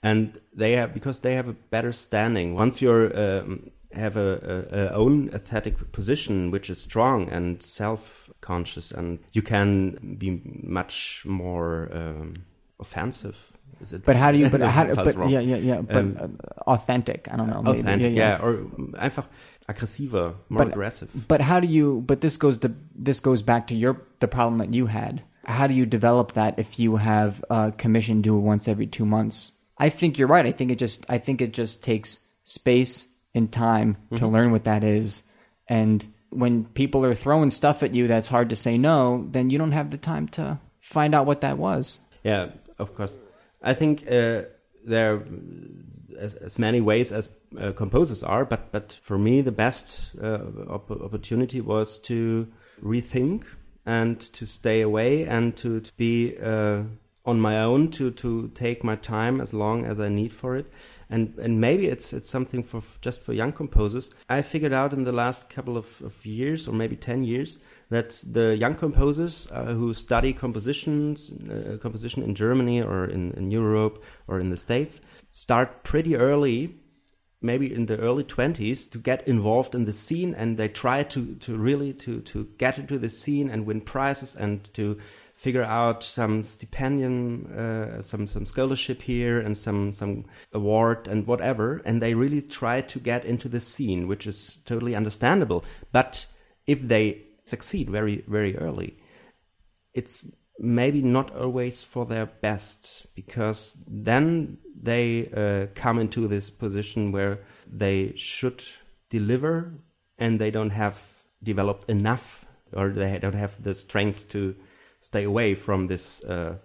[0.03, 2.55] And they have because they have a better standing.
[2.55, 8.31] Once you're um, have a, a, a own aesthetic position which is strong and self
[8.41, 12.35] conscious, and you can be much more um,
[12.81, 13.53] offensive.
[13.81, 14.05] Is it?
[14.05, 14.49] But how do you?
[14.49, 14.95] But how?
[14.95, 15.31] But wrong.
[15.31, 15.81] yeah, yeah, yeah.
[15.83, 17.29] But Um, uh, authentic.
[17.33, 17.63] I don't know.
[17.63, 17.81] Maybe.
[17.81, 18.55] Authentic, yeah, yeah, or
[18.99, 19.27] einfach
[19.69, 21.11] aggressiver, more But- aggressive.
[21.29, 22.03] But how do you?
[22.07, 25.23] But this goes to this goes back to your the problem that you had.
[25.45, 29.53] How do you develop that if you have a commission due once every two months?
[29.79, 30.47] I think you're right.
[30.47, 34.17] I think it just I think it just takes space and time Mm-hmm.
[34.17, 35.23] to learn what that is.
[35.69, 39.59] And when people are throwing stuff at you that's hard to say no, then you
[39.59, 42.01] don't have the time to find out what that was.
[42.25, 43.17] Yeah, of course.
[43.63, 44.43] I think uh,
[44.85, 45.23] there are
[46.19, 50.39] as, as many ways as uh, composers are, but but for me the best uh,
[50.69, 52.47] op- opportunity was to
[52.83, 53.43] rethink
[53.85, 56.83] and to stay away and to, to be uh,
[57.25, 60.67] on my own to to take my time as long as I need for it.
[61.09, 64.11] And and maybe it's it's something for just for young composers.
[64.29, 67.59] I figured out in the last couple of, of years or maybe ten years
[67.91, 73.51] that the young composers uh, who study compositions uh, composition in Germany or in, in
[73.51, 76.75] Europe or in the States start pretty early
[77.43, 81.35] maybe in the early 20s to get involved in the scene and they try to,
[81.37, 84.99] to really to, to get into the scene and win prizes and to
[85.37, 91.83] figure out some stipendium, uh, some some scholarship here, and some some award and whatever.
[91.85, 95.65] And they really try to get into the scene, which is totally understandable.
[95.93, 96.27] But
[96.67, 98.97] if they succeed very very early,
[99.95, 100.27] it's
[100.59, 107.41] maybe not always for their best because then they uh, come into this position where
[107.71, 108.65] they should
[109.11, 109.75] deliver
[110.19, 110.99] and they don't have
[111.43, 114.57] developed enough or they don't have the strength to
[115.07, 116.23] stay away from this.
[116.25, 116.57] Uh,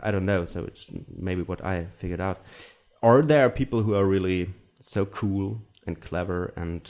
[0.00, 0.46] I don't know.
[0.46, 0.90] So it's
[1.28, 2.38] maybe what I figured out.
[3.02, 4.50] Or there are people who are really
[4.80, 6.82] so cool and clever and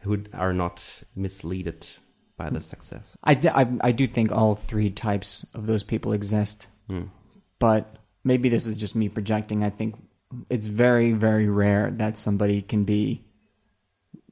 [0.00, 1.86] who are not misleaded
[2.36, 3.16] by the success.
[3.24, 6.66] I, I, I do think all three types of those people exist.
[6.90, 7.08] Mm.
[7.58, 9.62] But maybe this is just me projecting.
[9.64, 9.94] I think
[10.50, 13.24] it's very, very rare that somebody can be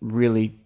[0.01, 0.59] really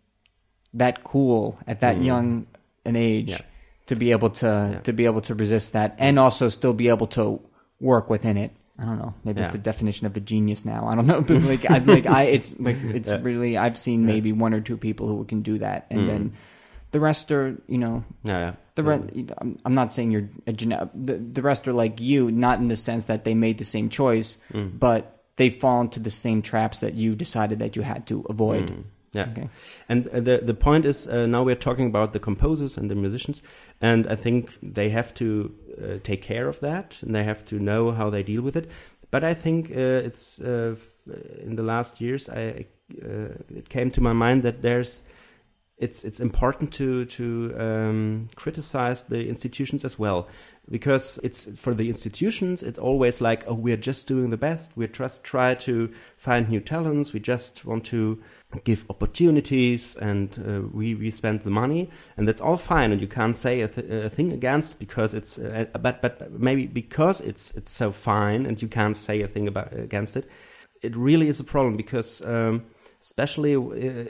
[0.74, 2.04] that cool at that Mm.
[2.04, 2.46] young
[2.84, 3.40] an age Yeah.
[3.86, 4.80] To be able to Yeah.
[4.80, 7.40] to be able to resist that and also still be able to
[7.80, 8.52] work within it.
[8.78, 9.14] I don't know.
[9.24, 9.52] Maybe it's Yeah.
[9.52, 10.86] the definition of a genius now.
[10.86, 13.20] I don't know, but like, I, like I, it's like it's Yeah.
[13.22, 13.56] really.
[13.56, 16.06] I've seen maybe one or two people who can do that, and Mm.
[16.06, 16.32] then
[16.92, 18.52] the rest are, you know, Yeah, yeah.
[18.74, 19.22] the totally.
[19.22, 22.58] re- I'm, I'm not saying you're a gene- the, the rest are like you, not
[22.60, 24.78] in the sense that they made the same choice, Mm.
[24.78, 28.68] but they fall into the same traps that you decided that you had to avoid.
[28.70, 28.82] Mm.
[29.16, 29.28] Yeah.
[29.30, 29.48] Okay.
[29.88, 32.94] And uh, the the point is uh, now we're talking about the composers and the
[32.94, 33.42] musicians,
[33.80, 37.58] and I think they have to uh, take care of that, and they have to
[37.58, 38.70] know how they deal with it.
[39.10, 40.74] But I think uh, it's uh,
[41.42, 42.66] in the last years I
[43.02, 45.02] uh, it came to my mind that there's
[45.78, 50.28] it's it's important to to um, criticize the institutions as well
[50.68, 54.72] because it's for the institutions it's always like oh we're just doing the best.
[54.76, 57.12] We just try to find new talents.
[57.12, 58.22] We just want to
[58.64, 61.90] give opportunities and uh, we we spend the money.
[62.16, 62.92] And that's all fine.
[62.92, 66.66] And you can't say a, th- a thing against because it's uh, but but maybe
[66.66, 70.28] because it's it's so fine and you can't say a thing about against it.
[70.82, 72.64] It really is a problem because um,
[73.06, 73.52] especially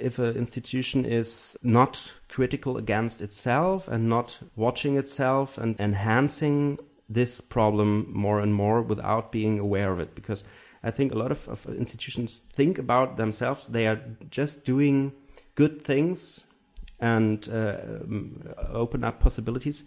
[0.06, 7.42] if an institution is not critical against itself and not watching itself and enhancing this
[7.42, 10.44] problem more and more without being aware of it because
[10.82, 15.12] i think a lot of, of institutions think about themselves they are just doing
[15.54, 16.44] good things
[16.98, 19.84] and uh, um, open up possibilities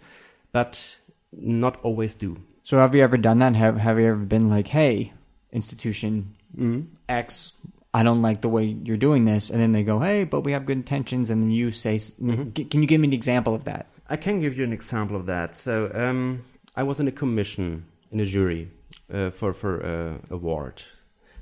[0.52, 0.98] but
[1.32, 3.56] not always do So have you ever done that?
[3.56, 5.12] Have Have you ever been like, hey,
[5.50, 6.86] institution mm.
[7.08, 7.52] X,
[7.92, 10.52] I don't like the way you're doing this, and then they go, hey, but we
[10.52, 12.70] have good intentions, and then you say, Mhm.
[12.70, 13.86] Can you give me an example of that?
[14.08, 15.56] I can give you an example of that.
[15.56, 16.42] So um,
[16.76, 18.68] I was in a commission in a jury
[19.12, 20.82] uh, for for a award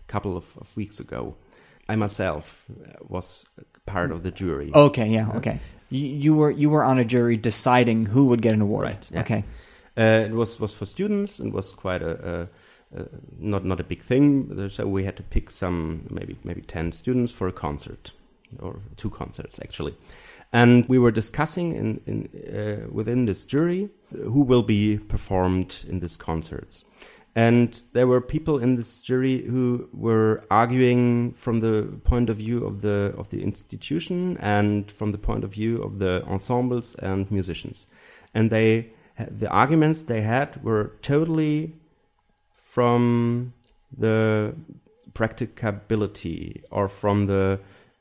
[0.09, 1.35] a couple of, of weeks ago.
[1.89, 3.47] I myself uh, was
[3.87, 4.71] part of the jury.
[4.75, 5.61] Okay, yeah, okay.
[5.91, 8.85] You, you were you were on a jury deciding who would get an award.
[8.85, 9.21] Right, yeah.
[9.21, 9.45] Okay.
[9.97, 12.49] Uh, it was was for students and was quite a, a,
[12.97, 13.07] a
[13.39, 14.69] not not a big thing.
[14.69, 18.13] So we had to pick some maybe maybe ten students for a concert
[18.61, 19.95] or two concerts actually.
[20.51, 26.01] And we were discussing in, in uh, within this jury who will be performed in
[26.01, 26.85] these concerts.
[27.37, 32.65] And there were people in this jury who were arguing from the point of view
[32.65, 37.31] of the of the institution and from the point of view of the ensembles and
[37.31, 37.87] musicians.
[38.35, 41.75] And they the arguments they had were totally
[42.79, 43.53] from
[43.99, 44.55] the
[45.13, 47.59] practicability or from the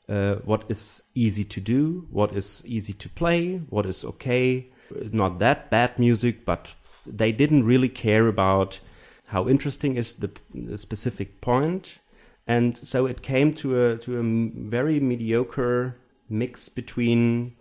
[0.08, 4.70] uh, what is easy to do, what is easy to play, what is okay,
[5.10, 8.78] not that bad music, but they didn't really care about
[9.26, 10.30] how interesting is the,
[10.76, 11.98] specific point,
[12.46, 14.22] and so it came to a to a
[14.70, 15.96] very mediocre
[16.28, 17.56] mix between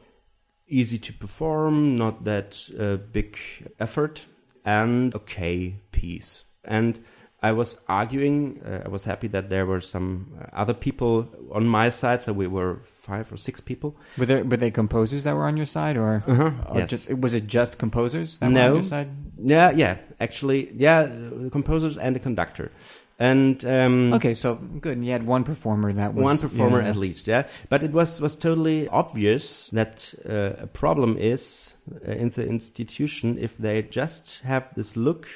[0.67, 3.39] easy to perform, not that uh, big
[3.79, 4.27] effort,
[4.63, 6.43] and okay piece.
[6.67, 6.99] And
[7.43, 8.61] I was arguing.
[8.65, 12.23] Uh, I was happy that there were some uh, other people on my side.
[12.23, 13.95] So we were five or six people.
[14.17, 16.89] Were there were they composers that were on your side, or Uh-huh, or yes.
[16.89, 19.09] just, was it just composers that were on your side?
[19.37, 19.97] Yeah, yeah.
[20.19, 22.71] Actually, yeah, the composers and the conductor,
[23.19, 25.03] and um, Okay, so good.
[25.05, 26.89] You had one performer that was one performer yeah.
[26.89, 27.27] at least.
[27.27, 31.73] Yeah, but it was was totally obvious that uh, a problem is
[32.07, 35.27] uh, in the institution if they just have this look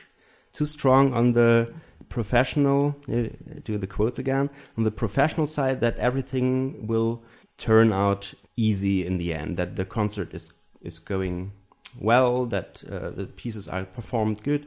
[0.54, 1.74] too strong on the
[2.10, 3.24] professional uh,
[3.64, 7.22] do the quotes again on the professional side that everything will
[7.58, 11.52] turn out easy in the end that the concert is is going
[12.00, 14.66] well that uh, the pieces are performed good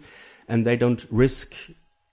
[0.49, 1.55] and they don't risk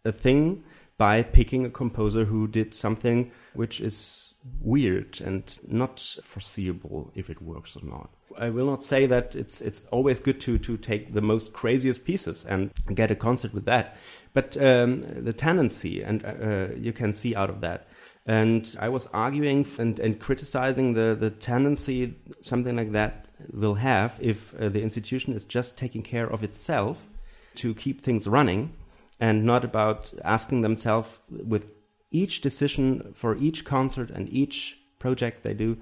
[0.03, 0.63] a thing
[0.97, 7.41] by picking a composer who did something which is weird and not foreseeable if it
[7.41, 8.09] works or not.
[8.37, 12.05] I will not say that it's it's always good to to take the most craziest
[12.05, 13.97] pieces and get a concert with that,
[14.33, 17.87] but um, the tendency and uh, you can see out of that.
[18.25, 24.19] And I was arguing and, and criticizing the, the tendency something like that will have
[24.21, 27.07] if uh, the institution is just taking care of itself
[27.55, 28.73] to keep things running
[29.19, 31.65] and not about asking themselves with
[32.11, 35.77] each decision for each concert and each project they do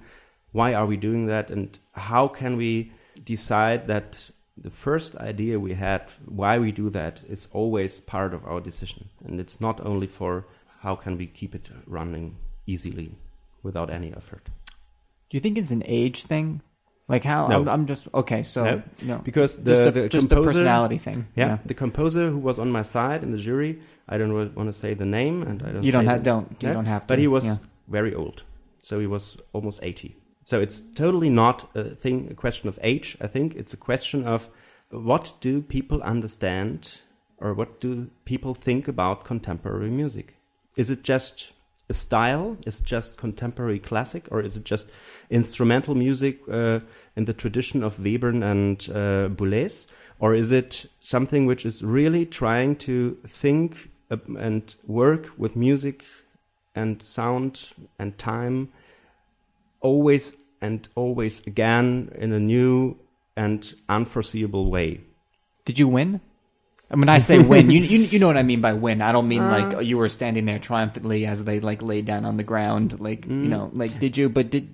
[0.52, 2.92] why are we doing that and how can we
[3.24, 4.18] decide that
[4.58, 9.10] the first idea we had why we do that is always part of our decision
[9.26, 10.46] and it's not only for
[10.82, 12.36] how can we keep it running
[12.66, 13.12] easily
[13.64, 14.50] without any effort
[15.30, 16.62] do you think it's an age thing
[17.08, 17.56] like how No.
[17.62, 20.98] I'm, I'm just okay so No, no, because the, just a, the just composer, personality
[20.98, 23.80] thing Yeah, the composer who was on my side in the jury.
[24.08, 25.84] I don't want to say the name, and I don't.
[25.84, 27.58] you don't have don't you Yeah, don't have to But he was yeah.
[27.88, 28.44] very old,
[28.82, 30.16] so he was almost eighty.
[30.50, 33.16] So it's totally not a thing, a question of age.
[33.22, 34.50] I think it's a question of
[34.90, 37.02] what do people understand,
[37.38, 40.38] or what do people think about contemporary music?
[40.76, 41.52] Is it just
[41.88, 42.58] a style?
[42.66, 44.90] Is it just contemporary classic, or is it just
[45.30, 46.80] instrumental music uh,
[47.16, 49.86] in the tradition of Webern and uh, Boulez?
[50.18, 56.06] Or is it something which is really trying to think uh, and work with music
[56.74, 58.70] and sound and time
[59.82, 62.98] always and always again in a new
[63.36, 65.02] and unforeseeable way?
[65.66, 66.22] did you win
[66.92, 67.70] I mean, I say win.
[67.70, 69.04] You, you you know what I mean by win.
[69.04, 69.52] I don't mean Uh.
[69.58, 73.00] like you were standing there triumphantly as they like laid down on the ground.
[73.00, 73.44] Like Mm.
[73.44, 74.28] you know, like did you?
[74.28, 74.66] But did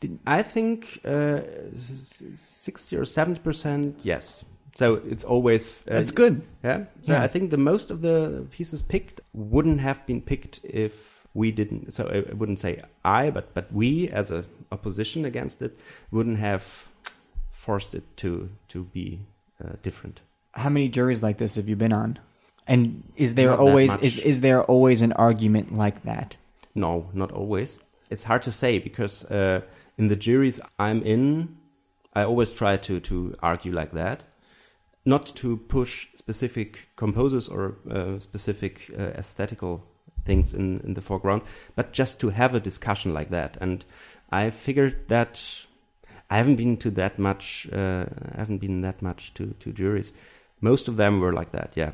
[0.00, 1.40] did I think uh,
[1.72, 4.44] s- s- 60 or 70 percent, yes.
[4.74, 6.42] So it's always uh, that's good.
[6.62, 6.84] Yeah.
[7.00, 7.24] So Yeah.
[7.24, 11.92] I think the most of the pieces picked wouldn't have been picked if we didn't.
[11.94, 15.78] So I I wouldn't say I, but but we as a opposition against it
[16.10, 16.88] wouldn't have
[17.50, 19.20] forced it to to be
[19.62, 20.20] uh, different.
[20.52, 22.18] How many juries like this have you been on?
[22.66, 26.36] And is there Not always is is there always an argument like that?
[26.74, 27.78] No, not always.
[28.10, 29.60] It's hard to say because uh,
[29.96, 31.56] in the juries I'm in,
[32.14, 34.22] I always try to to argue like that,
[35.04, 39.84] not to push specific composers or uh, specific uh, aesthetical
[40.24, 41.42] things in in the foreground,
[41.74, 43.56] but just to have a discussion like that.
[43.60, 43.84] And
[44.30, 45.40] I figured that
[46.30, 47.68] I haven't been to that much.
[47.72, 50.12] Uh, I haven't been that much to to juries.
[50.60, 51.72] Most of them were like that.
[51.74, 51.92] Yeah.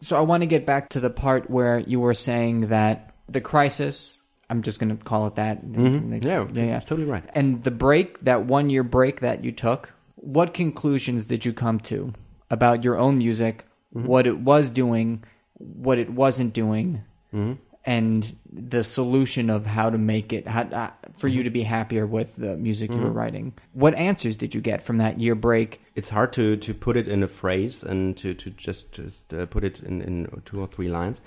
[0.00, 3.40] So I want to get back to the part where you were saying that the
[3.40, 4.18] crisis.
[4.48, 5.64] I'm just going to call it that.
[5.66, 6.12] Mhm.
[6.12, 6.46] Like- Yeah.
[6.52, 6.80] yeah, yeah.
[6.80, 7.24] Totally right.
[7.34, 11.80] And the break, that one year break that you took, what conclusions did you come
[11.90, 12.12] to
[12.48, 14.06] about your own music, Mm-hmm.
[14.06, 15.24] what it was doing,
[15.58, 17.54] what it wasn't doing, hmm
[17.86, 21.36] and the solution of how to make it how, uh, for Mm-hmm.
[21.38, 23.54] you to be happier with the music you were writing?
[23.72, 25.80] What answers did you get from that year break?
[25.94, 29.46] it's hard to, to put it in a phrase and to, to just just uh,
[29.46, 31.20] put it in, in two or three lines.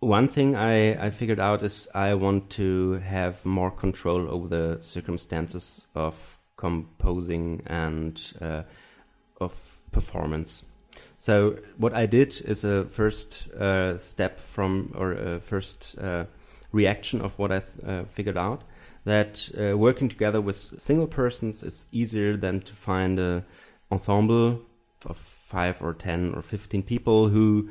[0.00, 4.80] One thing I, I figured out is I want to have more control over the
[4.80, 8.62] circumstances of composing and uh,
[9.40, 10.64] of performance.
[11.22, 16.24] So what I did is a first uh, step from or a first uh,
[16.72, 18.64] reaction of what I uh, figured out
[19.04, 23.44] that uh, working together with single persons is easier than to find an
[23.92, 24.62] ensemble
[25.06, 27.68] of five or ten or fifteen people who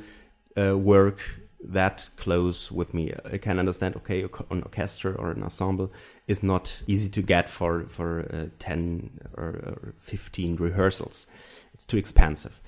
[0.56, 1.20] uh, work
[1.62, 3.14] that close with me.
[3.34, 3.98] I can understand.
[3.98, 5.92] Okay, an orchestra or an ensemble
[6.26, 11.28] is not easy to get for for uh, ten or, or fifteen rehearsals.
[11.74, 12.62] It's too expensive.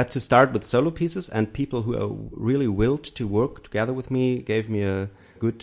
[0.00, 3.92] But to start with solo pieces and people who are really willed to work together
[3.92, 5.62] with me gave me a good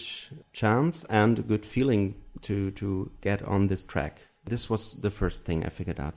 [0.53, 2.13] chance and a good feeling
[2.43, 4.21] to to get on this track.
[4.45, 6.13] This was the first thing I figured out,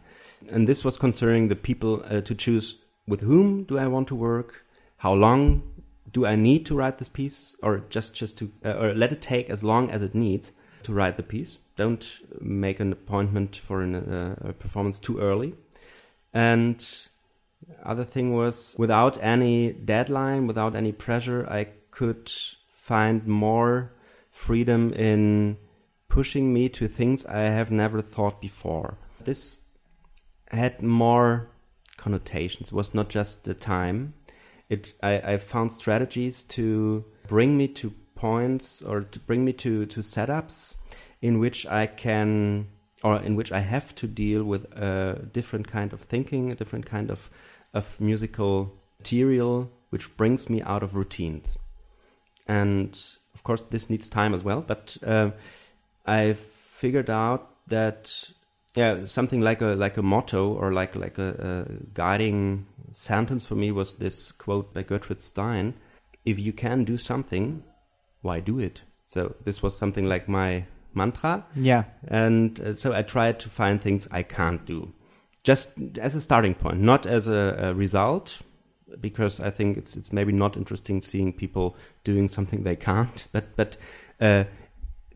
[0.52, 4.14] and this was concerning the people uh, to choose with whom do I want to
[4.14, 4.66] work,
[4.98, 5.62] how long
[6.12, 9.22] do I need to write this piece, or just just to uh, or let it
[9.22, 10.52] take as long as it needs
[10.82, 11.58] to write the piece.
[11.76, 12.04] Don't
[12.38, 15.54] make an appointment for an, uh, a performance too early,
[16.34, 17.08] and
[17.82, 22.30] other thing was without any deadline, without any pressure, I could
[22.68, 23.92] find more
[24.30, 25.56] freedom in
[26.08, 28.98] pushing me to things I have never thought before.
[29.22, 29.60] This
[30.48, 31.50] had more
[31.96, 32.68] connotations.
[32.68, 34.14] It was not just the time.
[34.68, 39.86] It I, I found strategies to bring me to points or to bring me to,
[39.86, 40.76] to setups
[41.22, 42.68] in which I can
[43.02, 46.86] or in which I have to deal with a different kind of thinking, a different
[46.86, 47.30] kind of
[47.72, 51.56] of musical material which brings me out of routines.
[52.46, 53.00] and
[53.34, 54.60] of course this needs time as well.
[54.60, 55.30] But uh,
[56.06, 58.30] I figured out that
[58.74, 63.54] yeah, something like a like a motto or like like a, a guiding sentence for
[63.54, 65.74] me was this quote by Gertrude Stein:
[66.24, 67.62] "If you can do something,
[68.22, 71.44] why do it?" So this was something like my mantra.
[71.56, 71.84] Yeah.
[72.08, 74.92] And uh, so I tried to find things I can't do,
[75.42, 78.40] just as a starting point, not as a, a, result,
[79.00, 83.56] because I think it's it's maybe not interesting seeing people doing something they can't, but
[83.56, 83.76] but
[84.20, 84.44] uh,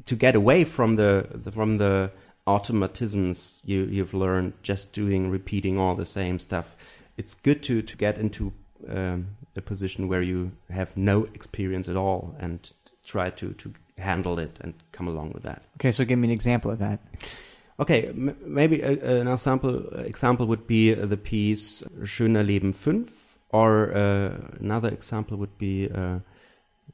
[0.04, 2.10] to get away from the, the from the
[2.46, 6.76] automatisms you you've learned just doing repeating all the same stuff.
[7.16, 8.52] It's good to to get into
[8.88, 12.72] um, a position where you have no experience at all and
[13.04, 15.62] try to to handle it and come along with that.
[15.76, 17.00] Okay, so give me an example of that.
[17.80, 24.30] Okay, maybe a, an example example would be the piece Schöner Leben 5 or uh,
[24.60, 26.20] another example would be uh,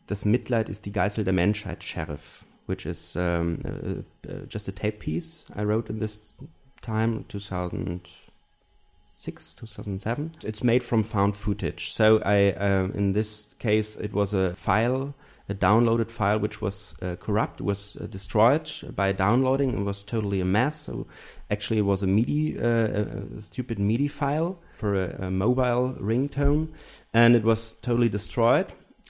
[0.06, 4.72] Das Mitleid ist die Geißel der Menschheit, Sheriff, which is um, uh, uh, just a
[4.72, 6.34] tape piece I wrote in this
[6.82, 10.32] time, 2006, 2007.
[10.42, 11.92] It's made from found footage.
[11.92, 15.14] So I, um, in this case, it was a file
[15.50, 20.40] a downloaded file which was uh, corrupt, was uh, destroyed by downloading and was totally
[20.40, 20.82] a mess.
[20.82, 21.08] So
[21.50, 23.04] actually, it was a MIDI, uh,
[23.36, 26.68] a stupid MIDI file for a, a, mobile ringtone,
[27.12, 28.66] and it was totally destroyed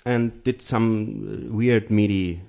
[0.07, 2.41] and did some uh, weird MIDI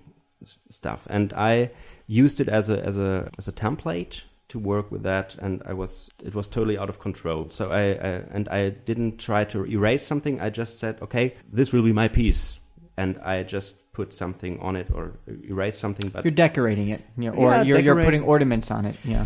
[0.70, 1.06] stuff.
[1.10, 1.72] And I
[2.08, 5.72] used it as a as a as a template to work with that and i
[5.72, 9.66] was it was totally out of control so I, I, and i didn't try to
[9.66, 12.60] erase something i just said okay this will be my piece
[12.98, 15.14] and i just put something on it or
[15.48, 16.10] erase something.
[16.10, 18.96] But you're decorating it, you know, or yeah, you're you're putting ornaments on it.
[19.04, 19.26] Yeah,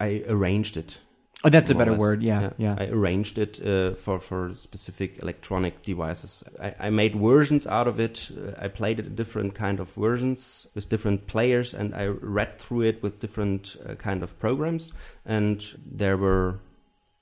[0.00, 0.98] I arranged it.
[1.46, 2.22] Oh, that's a better word.
[2.22, 2.76] Yeah, yeah, yeah.
[2.78, 6.42] I arranged it uh, for for specific electronic devices.
[6.58, 8.30] I, I made versions out of it.
[8.30, 12.58] Uh, I played it in different kind of versions with different players, and I read
[12.58, 14.94] through it with different uh, kind of programs.
[15.26, 16.60] And there were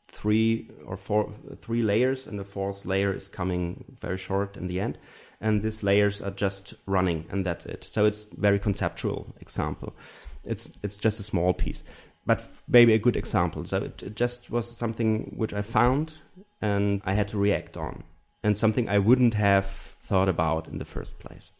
[0.06, 4.78] three or four three layers, and the fourth layer is coming very short in the
[4.78, 4.98] end
[5.42, 7.84] and these layers are just running and that's it.
[7.84, 9.94] So it's very conceptual example.
[10.44, 11.84] It's it's just a small piece,
[12.24, 13.64] but maybe a good example.
[13.64, 16.14] So it, it just was something which I found
[16.60, 18.04] and I had to react on,
[18.42, 21.52] and something I wouldn't have thought about in the first place.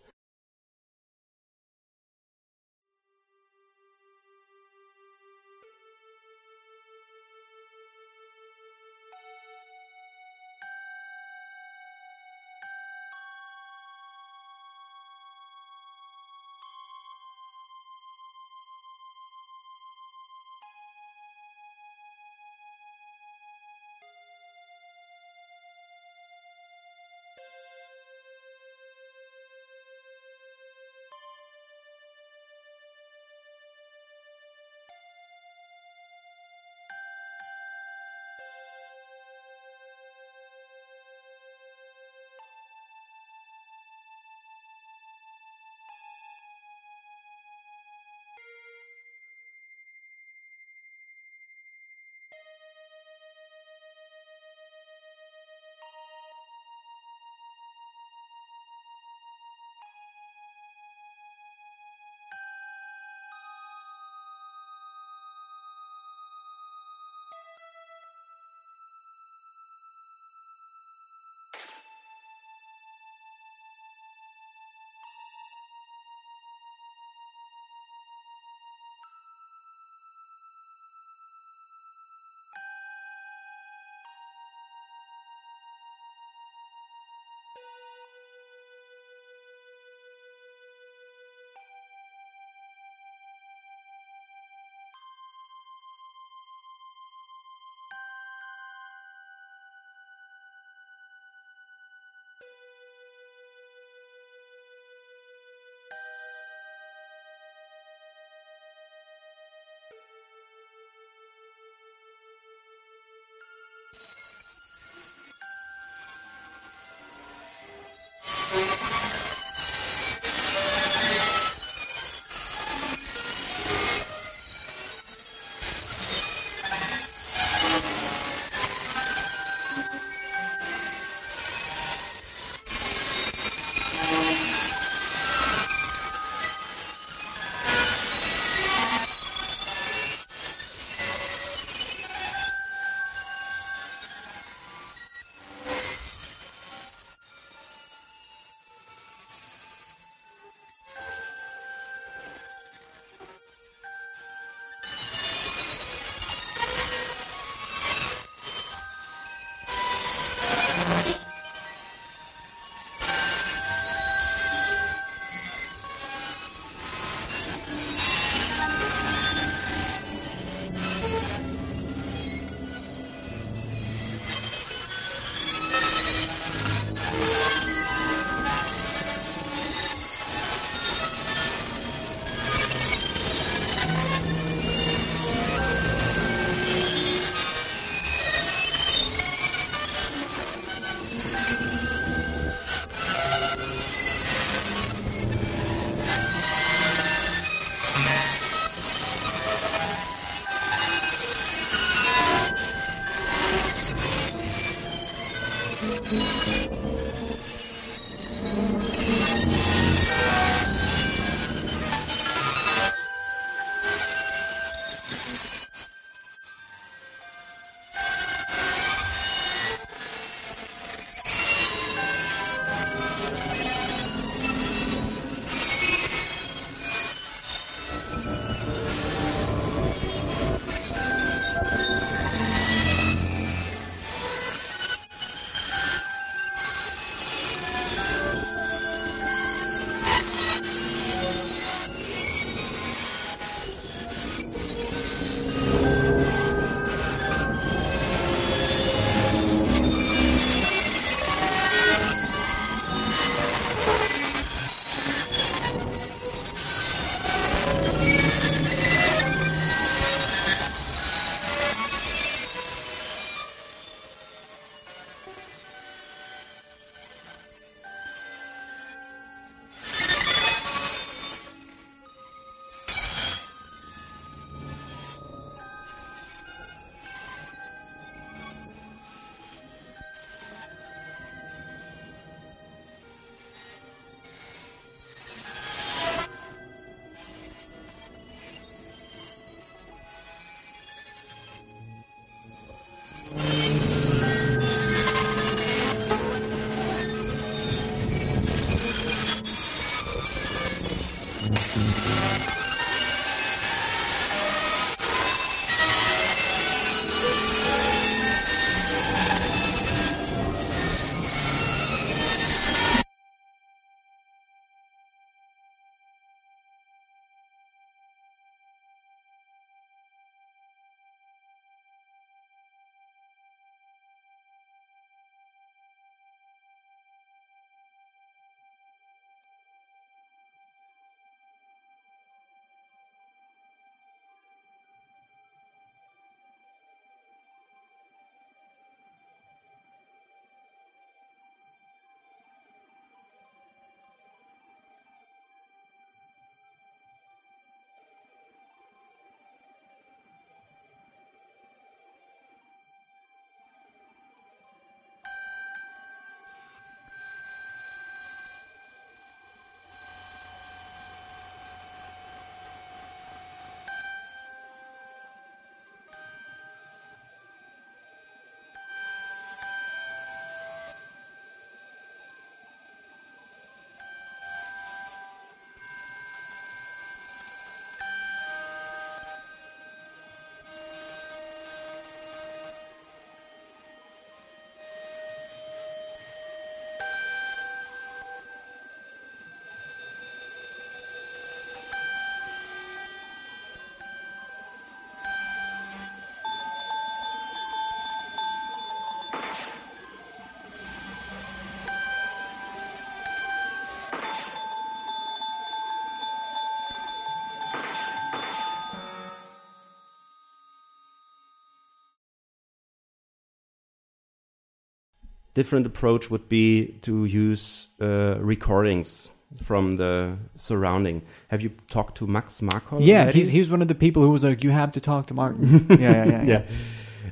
[415.55, 419.31] Different approach would be to use uh, recordings
[419.63, 421.23] from the surrounding.
[421.49, 423.03] Have you talked to Max Markov?
[423.03, 423.39] Yeah, already?
[423.39, 425.35] he's he was one of the people who was like, "You have to talk to
[425.35, 426.63] Martin." yeah, yeah, yeah, yeah.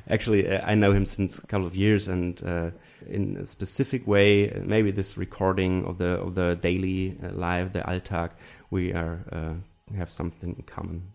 [0.08, 2.70] Actually, uh, I know him since a couple of years, and uh,
[3.06, 7.80] in a specific way, maybe this recording of the of the daily uh, live, the
[7.80, 8.32] Alltag,
[8.70, 11.12] we are uh, have something in common.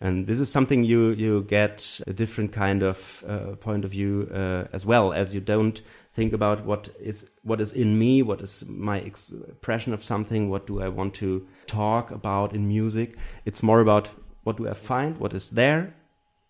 [0.00, 4.28] And this is something you you get a different kind of uh, point of view
[4.72, 5.82] as well, as you don't
[6.12, 10.66] think about what is what is in me, what is my expression of something, what
[10.66, 13.16] do I want to talk about in music.
[13.44, 14.10] It's more about
[14.44, 15.94] what do I find, what is there,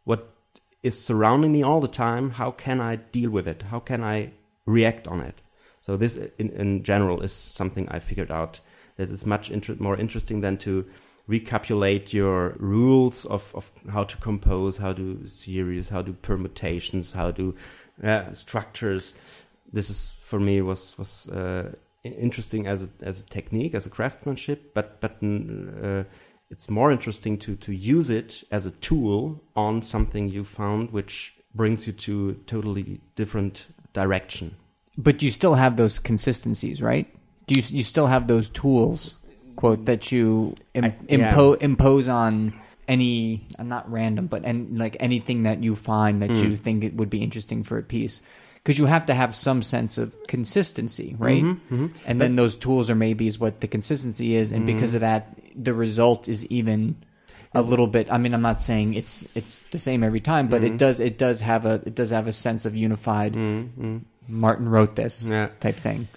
[0.05, 0.34] what
[0.82, 2.30] is surrounding me all the time.
[2.30, 3.62] How can I deal with it?
[3.62, 4.32] How can I
[4.66, 5.40] react on it?
[5.82, 8.61] So this, in, in general, is something I figured out
[8.96, 10.84] that is much inter more interesting than to
[11.29, 17.31] recapitulate your rules of, of how to compose, how to series, how to permutations, how
[17.31, 17.55] to
[18.03, 19.14] uh, structures
[19.72, 21.72] this is for me was was uh,
[22.05, 26.05] interesting as a as a technique as a craftsmanship, but but uh,
[26.51, 31.35] it's more interesting to to use it as a tool on something you found which
[31.55, 34.57] brings you to totally different direction.
[34.97, 37.07] But you still have those consistencies, right?
[37.47, 39.14] Do you you still have those tools,
[39.59, 41.35] quote that you Im- I, yeah.
[41.35, 42.55] impo- impose on
[42.87, 46.43] any not random, but and like anything that you find that mm.
[46.43, 48.23] you think it would be interesting for a piece
[48.63, 51.43] because you have to have some sense of consistency, right?
[51.43, 55.05] Mm-hmm, And then those tools or maybe is what the consistency is, and because Mm-hmm.
[55.05, 55.23] of that,
[55.57, 56.97] the result is even
[57.55, 58.13] a little bit.
[58.13, 60.75] I mean, I'm not saying it's it's the same every time, but Mm-hmm.
[60.75, 63.35] it does it does have a it does have a sense of unified.
[64.29, 65.33] Martin wrote this Mm-hmm.
[65.33, 65.49] Yeah.
[65.61, 66.09] type thing.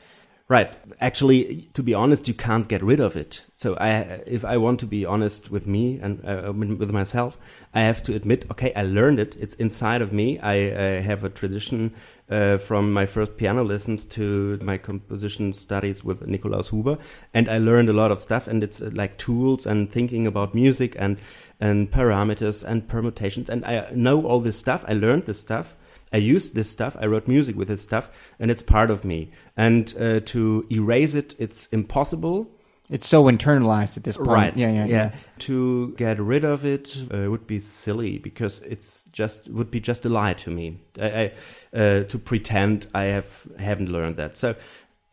[0.51, 0.77] Right.
[0.99, 3.45] Actually, to be honest, you can't get rid of it.
[3.55, 7.37] So I, if I want to be honest with me and uh, with myself,
[7.73, 9.33] I have to admit, okay, I learned it.
[9.39, 10.39] It's inside of me.
[10.39, 11.93] I, I have a tradition
[12.29, 16.97] uh, from my first piano lessons to my composition studies with Nikolaus Huber,
[17.33, 18.49] and I learned a lot of stuff.
[18.49, 21.17] And it's uh, like tools and thinking about music and
[21.61, 23.49] and parameters and permutations.
[23.49, 24.83] And I know all this stuff.
[24.85, 25.77] I learned this stuff.
[26.13, 26.95] I used this stuff.
[26.99, 29.31] I wrote music with this stuff, and it's part of me.
[29.55, 32.49] And uh, to erase it, it's impossible.
[32.89, 34.29] It's so internalized at this point.
[34.29, 34.57] Right.
[34.57, 35.15] Yeah, yeah, yeah.
[35.39, 40.05] To get rid of it uh, would be silly because it's just would be just
[40.05, 40.81] a lie to me.
[40.99, 41.31] I, I,
[41.73, 44.35] uh, to pretend I have haven't learned that.
[44.35, 44.55] So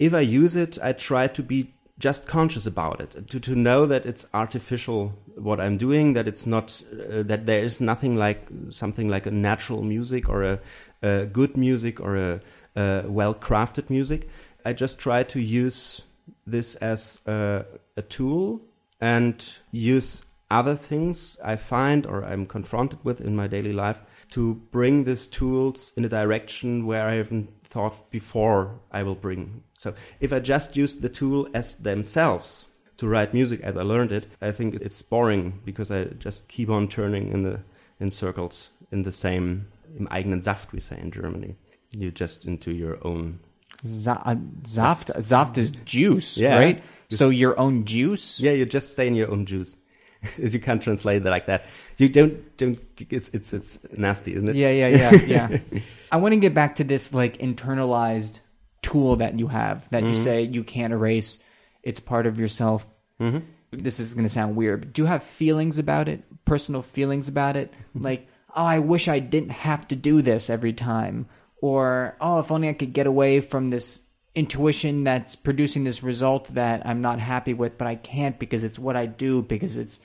[0.00, 3.28] if I use it, I try to be just conscious about it.
[3.28, 6.14] To to know that it's artificial what I'm doing.
[6.14, 10.42] That it's not uh, that there is nothing like something like a natural music or
[10.42, 10.58] a,
[11.02, 12.40] a good music or a,
[12.76, 14.28] a well crafted music.
[14.64, 16.02] I just try to use
[16.46, 17.64] this as a,
[17.96, 18.60] a tool
[19.00, 24.54] and use other things I find or I'm confronted with in my daily life to
[24.70, 29.62] bring these tools in a direction where I haven't thought before I will bring.
[29.76, 34.10] So if I just use the tool as themselves to write music as I learned
[34.10, 37.60] it, I think it's boring because I just keep on turning in the
[38.00, 39.66] in circles in the same
[39.98, 41.56] im eigenen Saft we say in Germany.
[41.92, 43.40] You just into your own
[43.84, 46.58] Za- uh, Saft, Saft is juice, Yeah.
[46.58, 46.82] right?
[47.10, 48.40] So your own juice.
[48.40, 49.76] Yeah, you just stay in your own juice.
[50.38, 51.64] you can't translate it like that.
[51.96, 52.78] You don't don't.
[53.10, 54.56] It's it's it's nasty, isn't it?
[54.56, 55.58] Yeah, yeah, yeah, yeah.
[56.12, 58.40] I want to get back to this like internalized
[58.82, 61.38] tool that you have that you say you can't erase.
[61.82, 62.86] It's part of yourself.
[63.20, 63.38] Mm-hmm.
[63.70, 66.22] This is going to sound weird, but do you have feelings about it?
[66.44, 67.72] Personal feelings about it?
[67.94, 68.26] like,
[68.58, 71.26] oh, I wish I didn't have to do this every time.
[71.62, 74.02] Or, oh, if only I could get away from this
[74.34, 78.78] intuition that's producing this result that I'm not happy with, but I can't because it's
[78.78, 80.00] what I do, because it's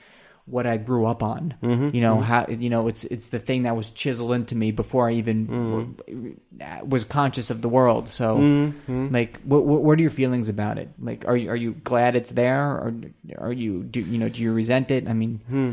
[0.46, 1.54] what I grew up on.
[1.62, 2.22] Mm-hmm, you know mm-hmm.
[2.22, 5.46] how you know it's it's the thing that was chiseled into me before I even
[5.46, 5.96] mm.
[5.96, 6.36] w-
[6.84, 8.10] was conscious of the world.
[8.10, 9.08] So, mm-hmm.
[9.10, 10.90] like, what, what what are your feelings about it?
[11.00, 12.94] Like, are you are you glad it's there, or
[13.38, 15.08] are you do you know do you resent it?
[15.08, 15.72] I mean, hmm.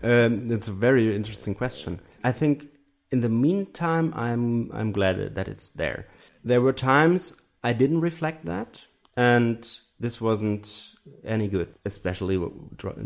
[0.00, 2.00] Um, it's a very interesting question.
[2.28, 2.68] I think
[3.10, 6.06] in the meantime, I'm I'm glad that it's there.
[6.44, 9.58] There were times I didn't reflect that, and
[9.98, 10.64] this wasn't
[11.24, 12.38] any good, especially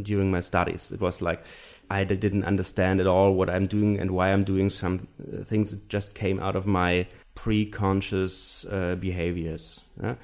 [0.03, 0.91] during my studies.
[0.91, 1.45] It was like
[1.89, 5.71] I didn't understand at all what I'm doing and why I'm doing some uh, things
[5.71, 9.81] that just came out of my pre-conscious uh, behaviors.
[10.03, 10.17] yeah?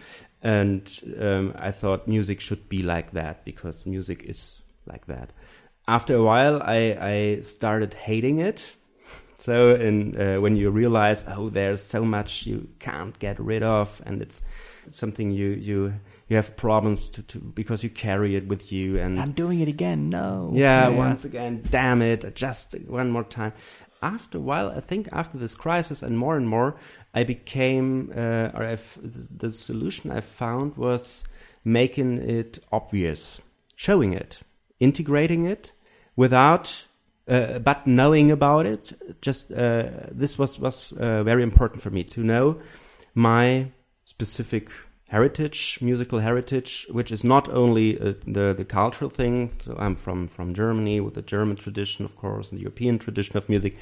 [0.43, 0.83] And
[1.21, 5.33] um, I thought music should be like that because music is like that.
[5.87, 8.77] After a while, I, I started hating it.
[9.39, 14.03] So, in, uh, when you realize, oh, there's so much you can't get rid of,
[14.05, 14.43] and it's
[14.91, 15.95] something you you
[16.29, 19.69] you have problems to, to because you carry it with you, and I'm doing it
[19.69, 20.11] again.
[20.11, 20.51] No.
[20.53, 23.53] yeah, once again, damn it, just one more time.
[24.03, 26.77] After a while, I think after this crisis and more and more,
[27.15, 31.25] I became, uh, or I've, the solution I found was
[31.65, 33.41] making it obvious,
[33.75, 34.39] showing it,
[34.79, 35.73] integrating it
[36.15, 36.85] without,
[37.29, 38.93] uh, but knowing about it.
[39.21, 42.61] Just uh, this was was uh, very important for me to know
[43.15, 43.71] my
[44.05, 44.71] specific
[45.09, 49.51] heritage, musical heritage, which is not only uh, the the cultural thing.
[49.65, 53.37] So I'm from from Germany with the German tradition, of course, and the European tradition
[53.37, 53.77] of music.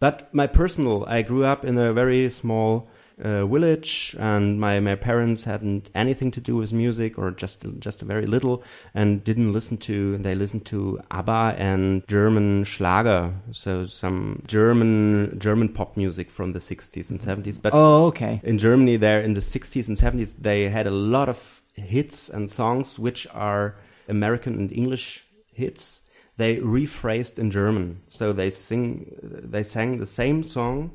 [0.00, 2.88] But my personal, I grew up in a very small
[3.22, 8.02] uh, village, and my, my parents hadn't anything to do with music, or just just
[8.02, 8.62] a very little,
[8.94, 10.18] and didn't listen to.
[10.18, 16.58] They listened to ABBA and German Schlager, so some German German pop music from the
[16.58, 17.60] 60s and 70s.
[17.60, 18.40] But Oh, okay.
[18.42, 22.48] in Germany, there in the 60s and 70s, they had a lot of hits and
[22.48, 23.76] songs which are
[24.08, 26.00] American and English hits.
[26.36, 30.90] They rephrased in German, so they sing, they sang the same song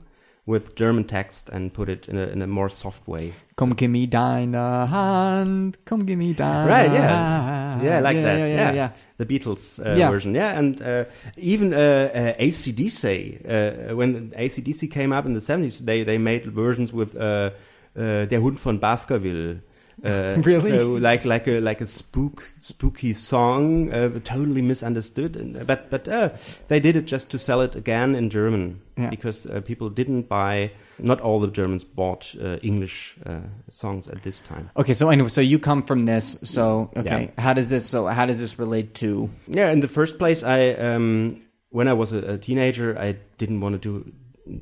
[0.49, 3.33] with German text and put it in a, in a more soft way.
[3.55, 5.77] Come give me deine Hand.
[5.85, 7.81] Come give me deine Right, yeah.
[7.83, 8.37] Yeah, like yeah, that.
[8.39, 8.89] Yeah, yeah, yeah.
[9.17, 10.33] The Beatles uh, version.
[10.33, 11.05] Yeah, and uh,
[11.37, 16.47] even uh, uh, ACDC, uh, when ACDC came up in the 70s, they, they made
[16.47, 17.51] versions with uh,
[17.95, 19.61] uh, Der Hund von Baskerville.
[20.03, 20.69] Uh, Really?
[20.71, 25.35] So like like a like a spook spooky song, uh, totally misunderstood.
[25.35, 26.29] And, but but uh,
[26.67, 29.09] they did it just to sell it again in German Yeah.
[29.09, 30.71] because uh, people didn't buy.
[31.01, 33.39] Not all the Germans bought uh, English uh,
[33.69, 34.69] songs at this time.
[34.75, 36.37] Okay, so anyway, so you come from this.
[36.43, 37.85] So okay, how does this?
[37.89, 39.29] So how does this relate to?
[39.47, 41.41] Yeah, in the first place, I um,
[41.71, 44.11] when I was a, a teenager, I didn't want to do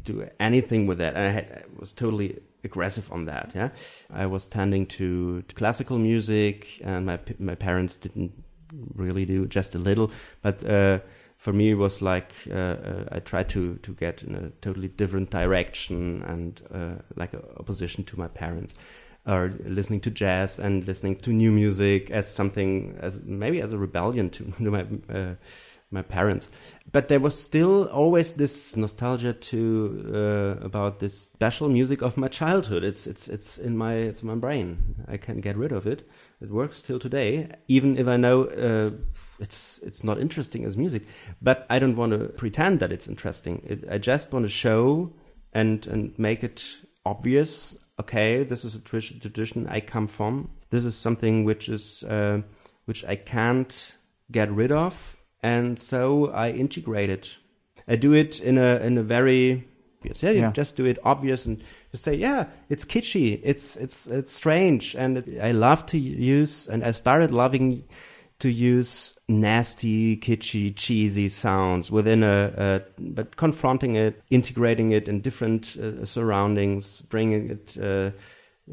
[0.03, 1.15] do anything with that.
[1.15, 3.51] I, had, I was totally aggressive on that.
[3.55, 3.69] Yeah,
[4.11, 8.31] I was tending to, to classical music, and my my parents didn't
[8.95, 10.63] really do just a little, but.
[10.63, 10.99] Uh,
[11.37, 14.87] for me, it was like uh, uh, I tried to to get in a totally
[14.87, 18.73] different direction and uh, like a opposition to my parents
[19.27, 23.77] or listening to jazz and listening to new music as something as maybe as a
[23.77, 25.35] rebellion to, to my uh,
[25.91, 26.51] my parents
[26.91, 32.29] but there was still always this nostalgia to uh, about this special music of my
[32.29, 32.83] childhood.
[32.83, 34.95] It's it's it's in my it's in my brain.
[35.07, 36.09] I can't get rid of it.
[36.39, 38.91] It works till today even if i know uh,
[39.39, 41.03] it's it's not interesting as music.
[41.41, 43.61] But i don't want to pretend that it's interesting.
[43.65, 45.13] It, i just want to show
[45.53, 46.63] and and make it
[47.05, 50.51] obvious okay this is a tradition i come from.
[50.69, 52.41] This is something which is uh,
[52.85, 53.97] which i can't
[54.31, 57.37] get rid of and so i integrate it
[57.87, 59.67] i do it in a in a very
[60.03, 60.51] yeah, you Yeah.
[60.51, 61.61] just do it obvious and
[61.91, 66.67] just say yeah it's kitschy it's it's it's strange and it, i love to use
[66.67, 67.83] and i started loving
[68.39, 75.21] to use nasty, kitschy, cheesy sounds within a, a but confronting it, integrating it in
[75.21, 77.77] different uh, surroundings, bringing it.
[77.81, 78.11] Uh,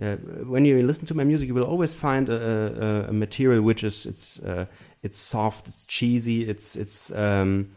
[0.01, 3.62] uh, when you listen to my music, you will always find a, a, a material
[3.62, 4.66] which is it's uh,
[5.03, 7.70] it's soft, it's cheesy, it's it's um,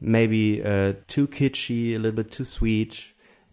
[0.00, 3.06] maybe uh, too kitschy, a little bit too sweet,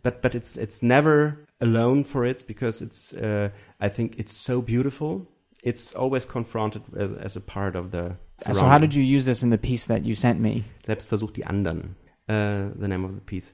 [0.04, 3.50] but but it's it's never alone for it because it's uh,
[3.80, 5.26] I think it's so beautiful.
[5.64, 8.18] It's always confronted as, as a part of the.
[8.52, 10.64] So how did you use this in the piece that you sent me?
[10.86, 11.96] Selbst versucht die anderen,
[12.28, 13.54] uh, the name of the piece.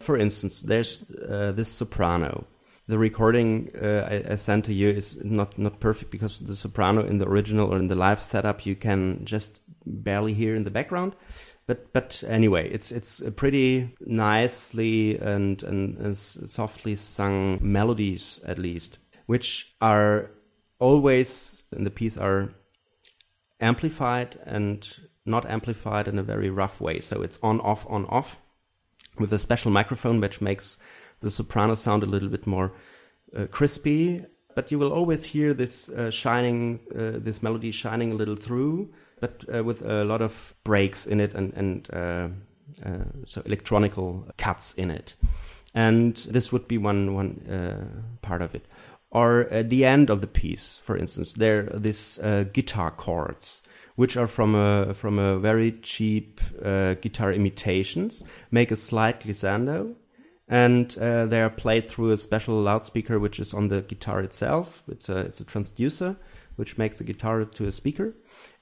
[0.00, 2.46] For instance, there's uh, this soprano.
[2.88, 7.04] The recording uh, I, I sent to you is not, not perfect because the soprano
[7.04, 10.70] in the original or in the live setup you can just barely hear in the
[10.70, 11.16] background.
[11.66, 18.58] But but anyway, it's it's a pretty nicely and and, and softly sung melodies at
[18.58, 20.30] least, which are
[20.78, 22.54] always in the piece are
[23.60, 24.86] amplified and
[25.24, 27.00] not amplified in a very rough way.
[27.00, 28.40] So it's on, off, on, off
[29.18, 30.78] with a special microphone which makes
[31.20, 32.72] the soprano sound a little bit more
[33.36, 34.24] uh, crispy.
[34.54, 38.90] But you will always hear this uh, shining, uh, this melody shining a little through,
[39.20, 42.28] but uh, with a lot of breaks in it and, and uh,
[43.26, 45.14] so electronical cuts in it.
[45.74, 48.66] And this would be one one part of it
[49.10, 53.62] or at the end of the piece, for instance, there are these uh, guitar chords,
[53.94, 59.94] which are from a from a very cheap uh, guitar imitations, make a slight glissando,
[60.48, 64.82] and uh, they are played through a special loudspeaker, which is on the guitar itself.
[64.88, 66.16] It's a it's a transducer,
[66.56, 68.14] which makes the guitar to a speaker,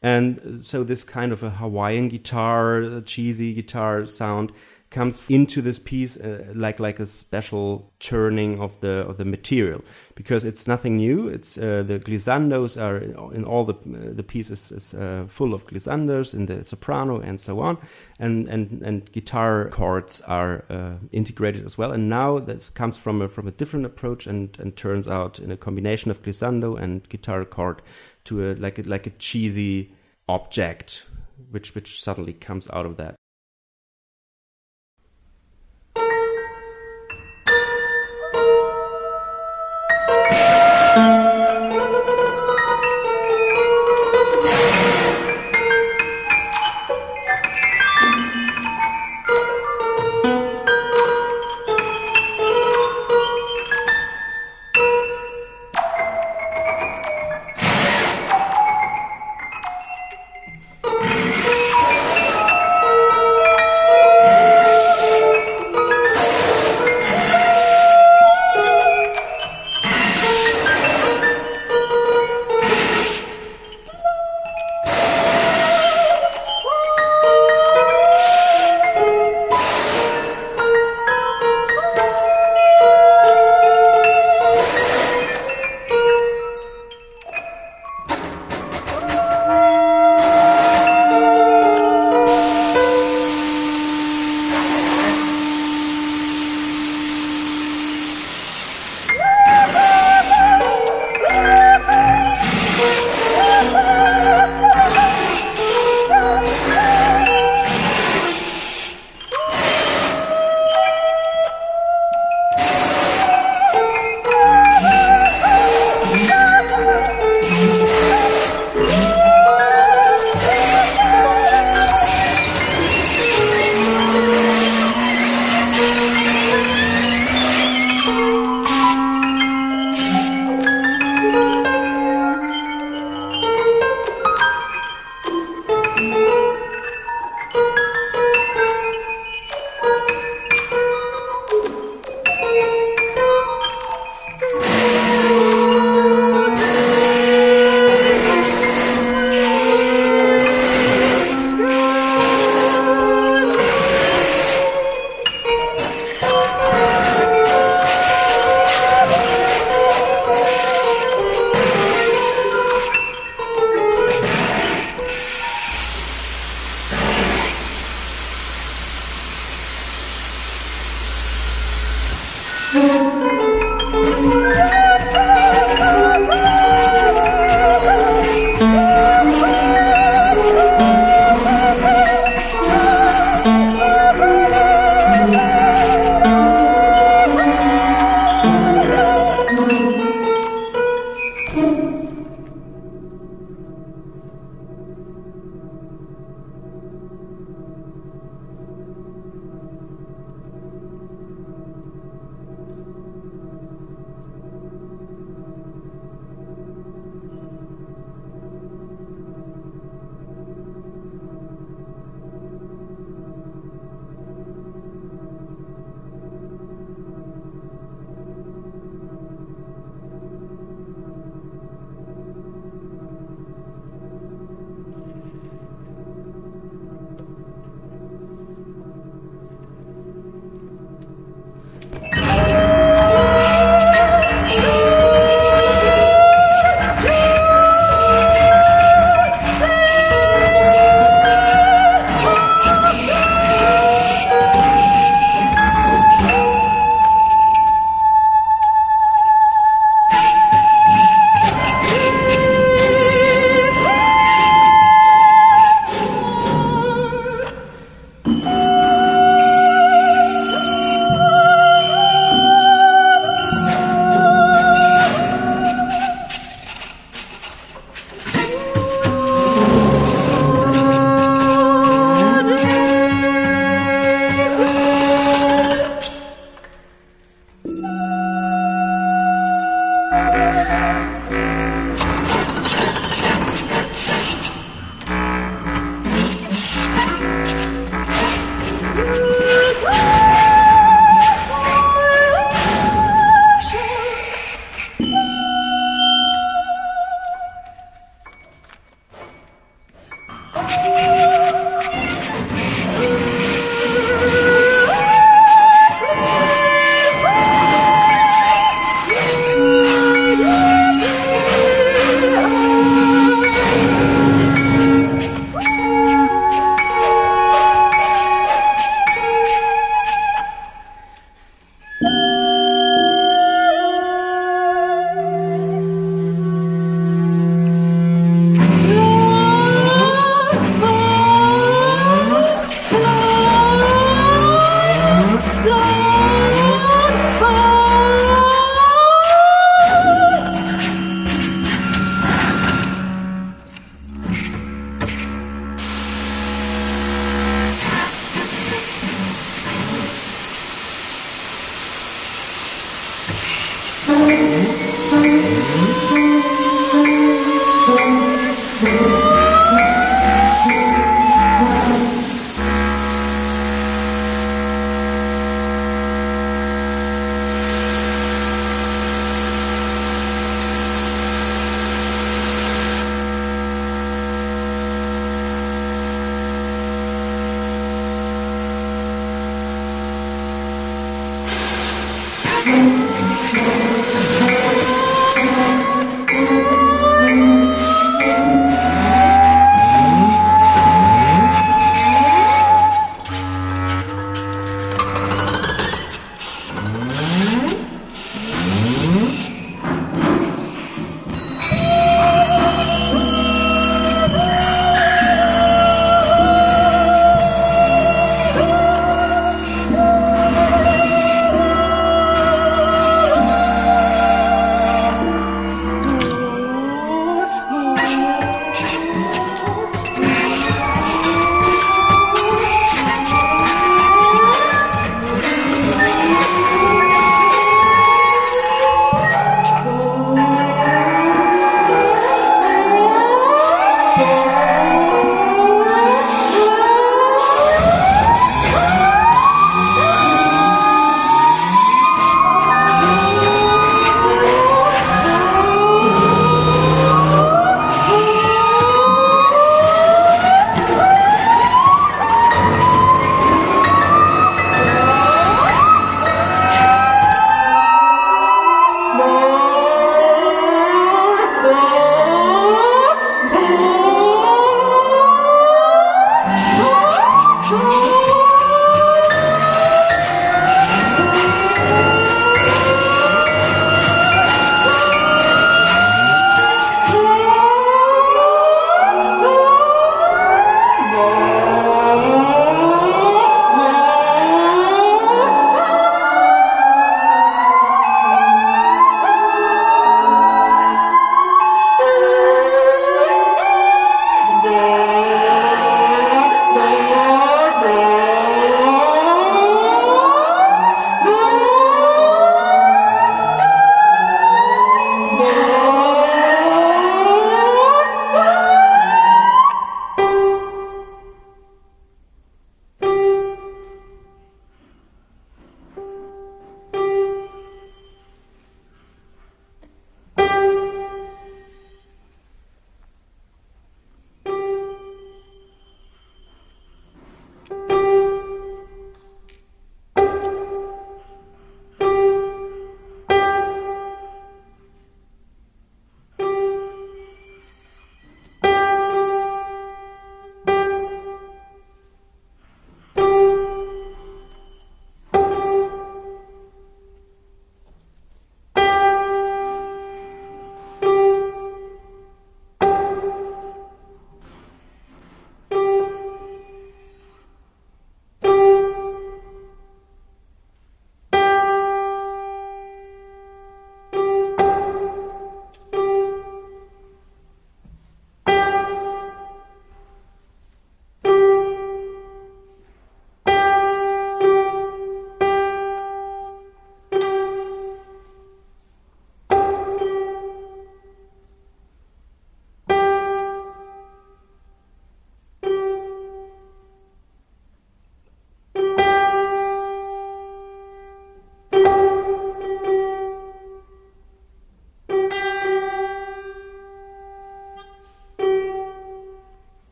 [0.00, 4.52] and so this kind of a Hawaiian guitar, cheesy guitar sound
[4.92, 9.82] comes into this piece uh, like like a special turning of the of the material
[10.14, 11.28] because it's nothing new.
[11.28, 12.98] It's uh, the glissandos are
[13.34, 17.40] in all the uh, the pieces is uh, full of glissandos in the soprano and
[17.40, 17.78] so on,
[18.18, 21.92] and and and guitar chords are uh, integrated as well.
[21.92, 25.50] And now this comes from a from a different approach and and turns out in
[25.50, 27.82] a combination of glissando and guitar chord
[28.24, 29.94] to a like a, like a cheesy
[30.28, 31.06] object,
[31.50, 33.14] which which suddenly comes out of that.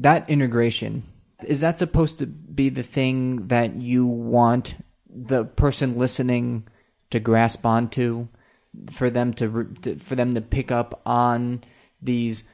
[0.00, 1.04] That integration
[1.46, 4.76] is that supposed to be the thing that you want
[5.08, 6.66] the person listening
[7.10, 8.28] to grasp onto
[8.90, 11.62] for them to, to for them to pick up on
[12.00, 12.44] these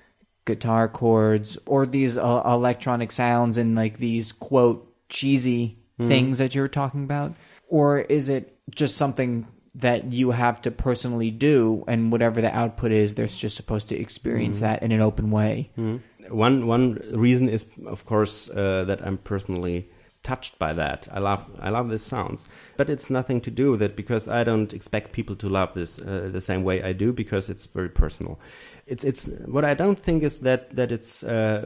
[0.44, 6.08] guitar chords or these uh, electronic sounds and like these quote cheesy mm-hmm.
[6.08, 7.32] things that you're talking about
[7.68, 12.90] or is it just something that you have to personally do and whatever the output
[12.90, 14.66] is they're just supposed to experience mm-hmm.
[14.66, 15.98] that in an open way mm-hmm
[16.30, 19.88] one one reason is of course uh, that I'm personally
[20.26, 21.08] touched by that.
[21.12, 24.42] I love I love these sounds, but it's nothing to do with it because I
[24.44, 27.88] don't expect people to love this uh, the same way I do because it's very
[27.88, 28.38] personal.
[28.86, 31.62] It's it's what I don't think is that that it's uh,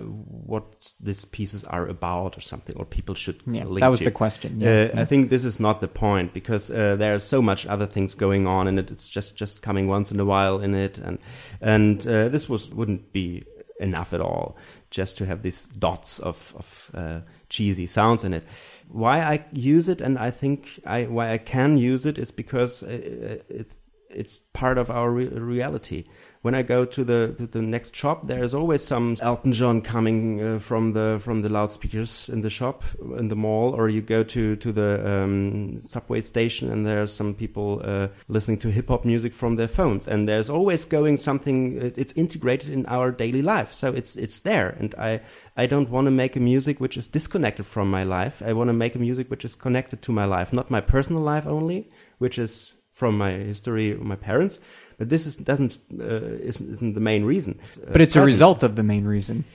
[0.46, 3.40] what these pieces are about or something or people should.
[3.46, 4.04] Yeah, that was to.
[4.04, 4.60] the question.
[4.60, 4.90] Yeah.
[4.94, 7.86] Uh, I think this is not the point because uh, there are so much other
[7.86, 8.90] things going on and it.
[8.90, 11.18] It's just just coming once in a while in it and
[11.60, 13.44] and uh, this was wouldn't be
[13.80, 14.56] enough at all
[14.90, 18.44] just to have these dots of, of uh, cheesy sounds in it.
[18.88, 22.82] Why I use it and I think I, why I can use it is because
[22.82, 23.76] it, it,
[24.08, 26.04] it's part of our re reality
[26.42, 30.40] when I go to the to the next shop, there's always some Elton John coming
[30.40, 32.82] uh, from the from the loudspeakers in the shop
[33.18, 37.06] in the mall, or you go to to the um, subway station and there are
[37.06, 41.18] some people uh, listening to hip hop music from their phones, and there's always going
[41.18, 41.76] something.
[41.96, 45.20] It's integrated in our daily life, so it's it's there, and I
[45.58, 48.42] I don't want to make a music which is disconnected from my life.
[48.42, 51.20] I want to make a music which is connected to my life, not my personal
[51.20, 54.58] life only, which is from my history, my parents,
[55.00, 56.04] but this is, doesn't uh,
[56.50, 57.58] isn't, isn't, the main reason.
[57.90, 59.46] But it's a result of the main reason.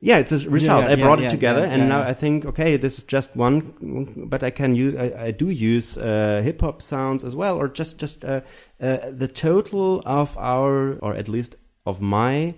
[0.00, 0.82] Yeah, it's a result.
[0.82, 3.36] Yeah, yeah, I brought yeah, it together, and now I think, okay, this is just
[3.36, 7.56] one, but I can use, I, I do use uh, hip hop sounds as well,
[7.56, 8.40] or just just uh,
[8.80, 11.54] uh, the total of our, or at least
[11.86, 12.54] of my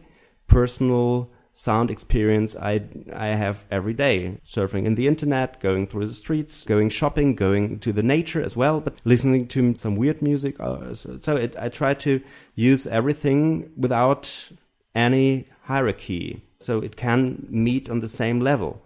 [0.47, 2.83] personal sound experience I
[3.13, 7.79] I have every day, surfing in the internet, going through the streets, going shopping, going
[7.81, 10.57] to the nature as well, but listening to some weird music.
[10.59, 12.21] Uh, so, it, I try to
[12.55, 14.51] use everything without
[14.95, 18.83] any hierarchy, so it can meet on the same level.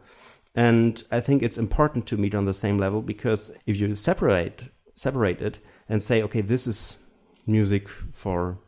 [0.54, 4.68] And I think it's important to meet on the same level because if you separate
[4.98, 6.98] separate it and say, okay, this is
[7.46, 8.58] music for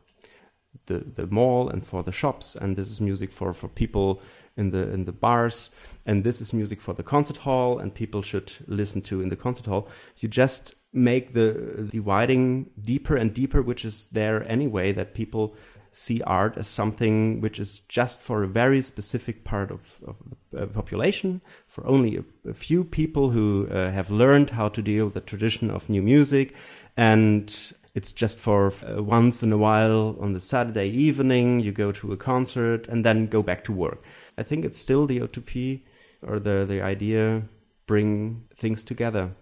[0.91, 4.09] the, the mall and for the shops, and this is music for, for people
[4.57, 5.71] in the in the bars,
[6.07, 9.37] and this is music for the concert hall, and people should listen to in the
[9.37, 9.89] concert hall.
[10.23, 15.55] You just make the dividing deeper and deeper, which is there anyway, that people
[15.93, 20.17] see art as something which is just for a very specific part of, of
[20.53, 24.83] the uh, population, for only a, a few people who uh, have learned how to
[24.83, 26.55] deal with the tradition of new music,
[26.97, 31.93] and it's just for uh, once in a while on the Saturday evening, you go
[31.93, 34.03] to a concert and then go back to work.
[34.39, 35.83] I think it's still the O2P
[36.23, 37.43] or the, the idea
[37.87, 39.33] bring things together.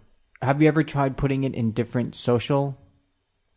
[0.42, 2.76] Have you ever tried putting it in different social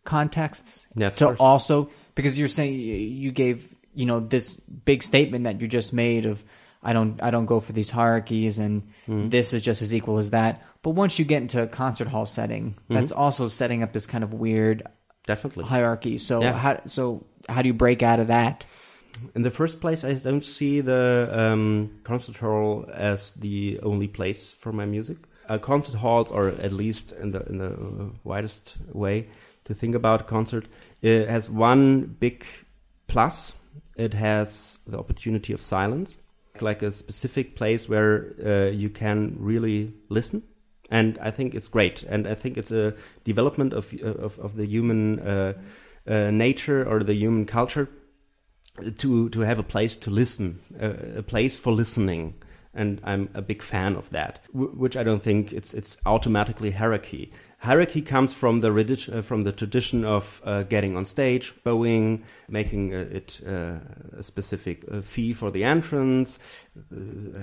[0.03, 0.86] contexts?
[0.95, 4.53] Yeah, to also, because you're saying you gave, you know, this
[4.86, 6.44] big statement that you just made of,
[6.83, 9.29] I don't I don't go for these hierarchies and mm-hmm.
[9.29, 10.63] this is just as equal as that.
[10.81, 12.93] But once you get into a concert hall setting, mm-hmm.
[12.95, 14.83] that's also setting up this kind of weird
[15.27, 16.17] definitely hierarchy.
[16.17, 16.53] So yeah.
[16.53, 18.65] how so how do you break out of that?
[19.35, 24.51] in the first place, I don't see the um, concert hall as the only place
[24.51, 25.17] for my music.
[25.47, 29.27] Uh, concert halls, or at least in the in the widest way
[29.65, 30.65] to think about concert,
[31.01, 32.45] it has one big
[33.07, 33.55] plus.
[33.97, 36.17] It has the opportunity of silence,
[36.60, 40.44] like a specific place where uh, you can really listen
[40.91, 42.03] and I think it's great.
[42.03, 45.53] And I think it's a development of of, of the human uh,
[46.06, 47.90] uh, nature or the human culture
[48.98, 52.36] to to have a place to listen, a, a place for listening.
[52.73, 57.32] And I'm a big fan of that, which I don't think it's it's automatically hierarchy.
[57.61, 62.91] Hierarchy comes from the uh, from the tradition of uh, getting on stage, bowing, making
[62.91, 63.75] uh, it uh,
[64.17, 66.39] a specific uh, fee for the entrance,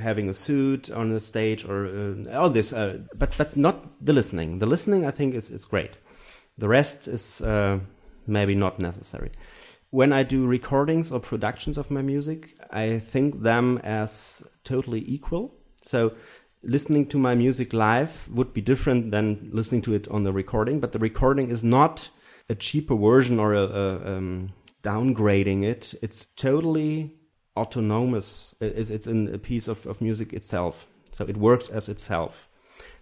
[0.01, 2.73] having a suit on the stage, or all this.
[2.73, 4.59] but but not the listening.
[4.59, 5.93] The listening, I think, is is great.
[6.59, 7.41] The rest is
[8.27, 9.31] maybe not necessary
[9.91, 15.55] when I do recordings or productions of my music, I think them as totally equal.
[15.83, 16.13] So
[16.63, 20.81] listening to my music live would be different than listening to it on the recording,
[20.81, 22.11] but the recording is not
[22.49, 24.53] a cheaper version or a, a um,
[24.83, 25.95] downgrading it.
[26.03, 27.15] It's totally
[27.57, 28.55] autonomous.
[28.61, 30.87] It's, it's in a piece of, of music itself.
[31.11, 32.49] So it works as itself.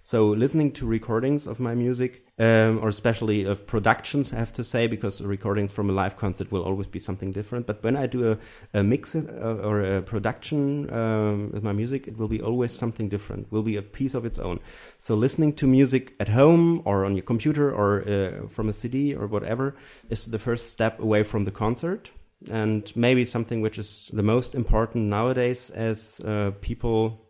[0.02, 4.64] So listening to recordings of my music, um, or especially of productions, I have to
[4.64, 7.66] say, because recording from a live concert will always be something different.
[7.66, 8.38] But when I do a,
[8.78, 9.20] a mix uh,
[9.62, 13.50] or a production um, with my music, it will be always something different.
[13.50, 14.60] Will be a piece of its own.
[14.98, 19.14] So listening to music at home or on your computer or uh, from a CD
[19.14, 19.74] or whatever
[20.10, 22.10] is the first step away from the concert
[22.50, 27.25] and maybe something which is the most important nowadays as uh, people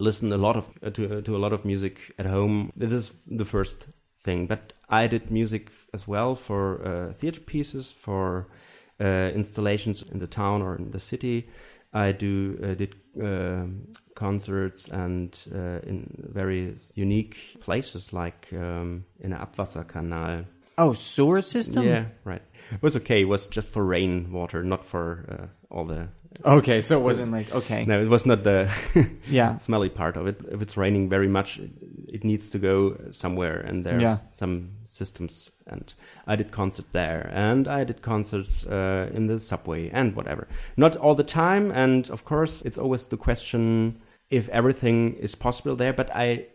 [0.00, 2.72] listen a lot of uh, to uh, to a lot of music at home.
[2.76, 3.86] This is the first
[4.20, 8.48] thing, but I did music as well for uh, theater pieces, for
[9.00, 11.48] uh, installations in the town or in the city.
[11.92, 19.32] I do uh, did um, concerts and uh, in very unique places like um, in
[19.32, 20.44] an Abwasserkanal.
[20.76, 21.84] Oh, sewer system.
[21.84, 22.42] Yeah, right.
[22.70, 23.22] It was okay.
[23.22, 26.08] It was just for rainwater, not for all the
[26.44, 27.84] Okay, so it wasn't like okay.
[27.84, 28.70] No, it was not the
[29.28, 30.40] yeah smelly part of it.
[30.50, 31.58] If it's raining very much,
[32.08, 34.18] it needs to go somewhere, and there's yeah.
[34.32, 35.50] some systems.
[35.66, 35.92] And
[36.26, 40.48] I did concerts there, and I did concerts uh, in the subway and whatever.
[40.76, 44.00] Not all the time, and of course, it's always the question
[44.30, 45.92] if everything is possible there.
[45.92, 46.46] But I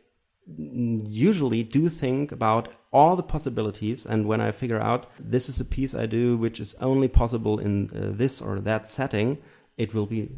[0.48, 5.66] usually do think about all the possibilities and when i figure out this is a
[5.66, 9.38] piece i do which is only possible in uh, this or that setting
[9.78, 10.30] it will be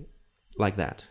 [0.57, 1.05] like that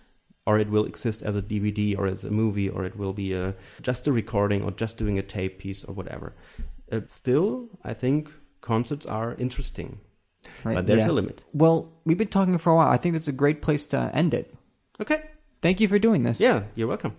[0.46, 3.32] or it will exist as a DVD or as a movie, or it will be
[3.32, 6.34] a, just a recording or just doing a tape piece or whatever.
[6.92, 8.30] Uh, still, I think
[8.60, 10.01] concerts are interesting,
[10.62, 11.10] right, but there's yeah.
[11.10, 11.42] a limit.
[11.52, 12.88] Well, we've been talking for a while.
[12.88, 14.55] I think that's a great place to end it.
[15.01, 15.22] Okay.
[15.62, 16.40] Thank you for doing this.
[16.40, 17.16] Yeah, you're welcome.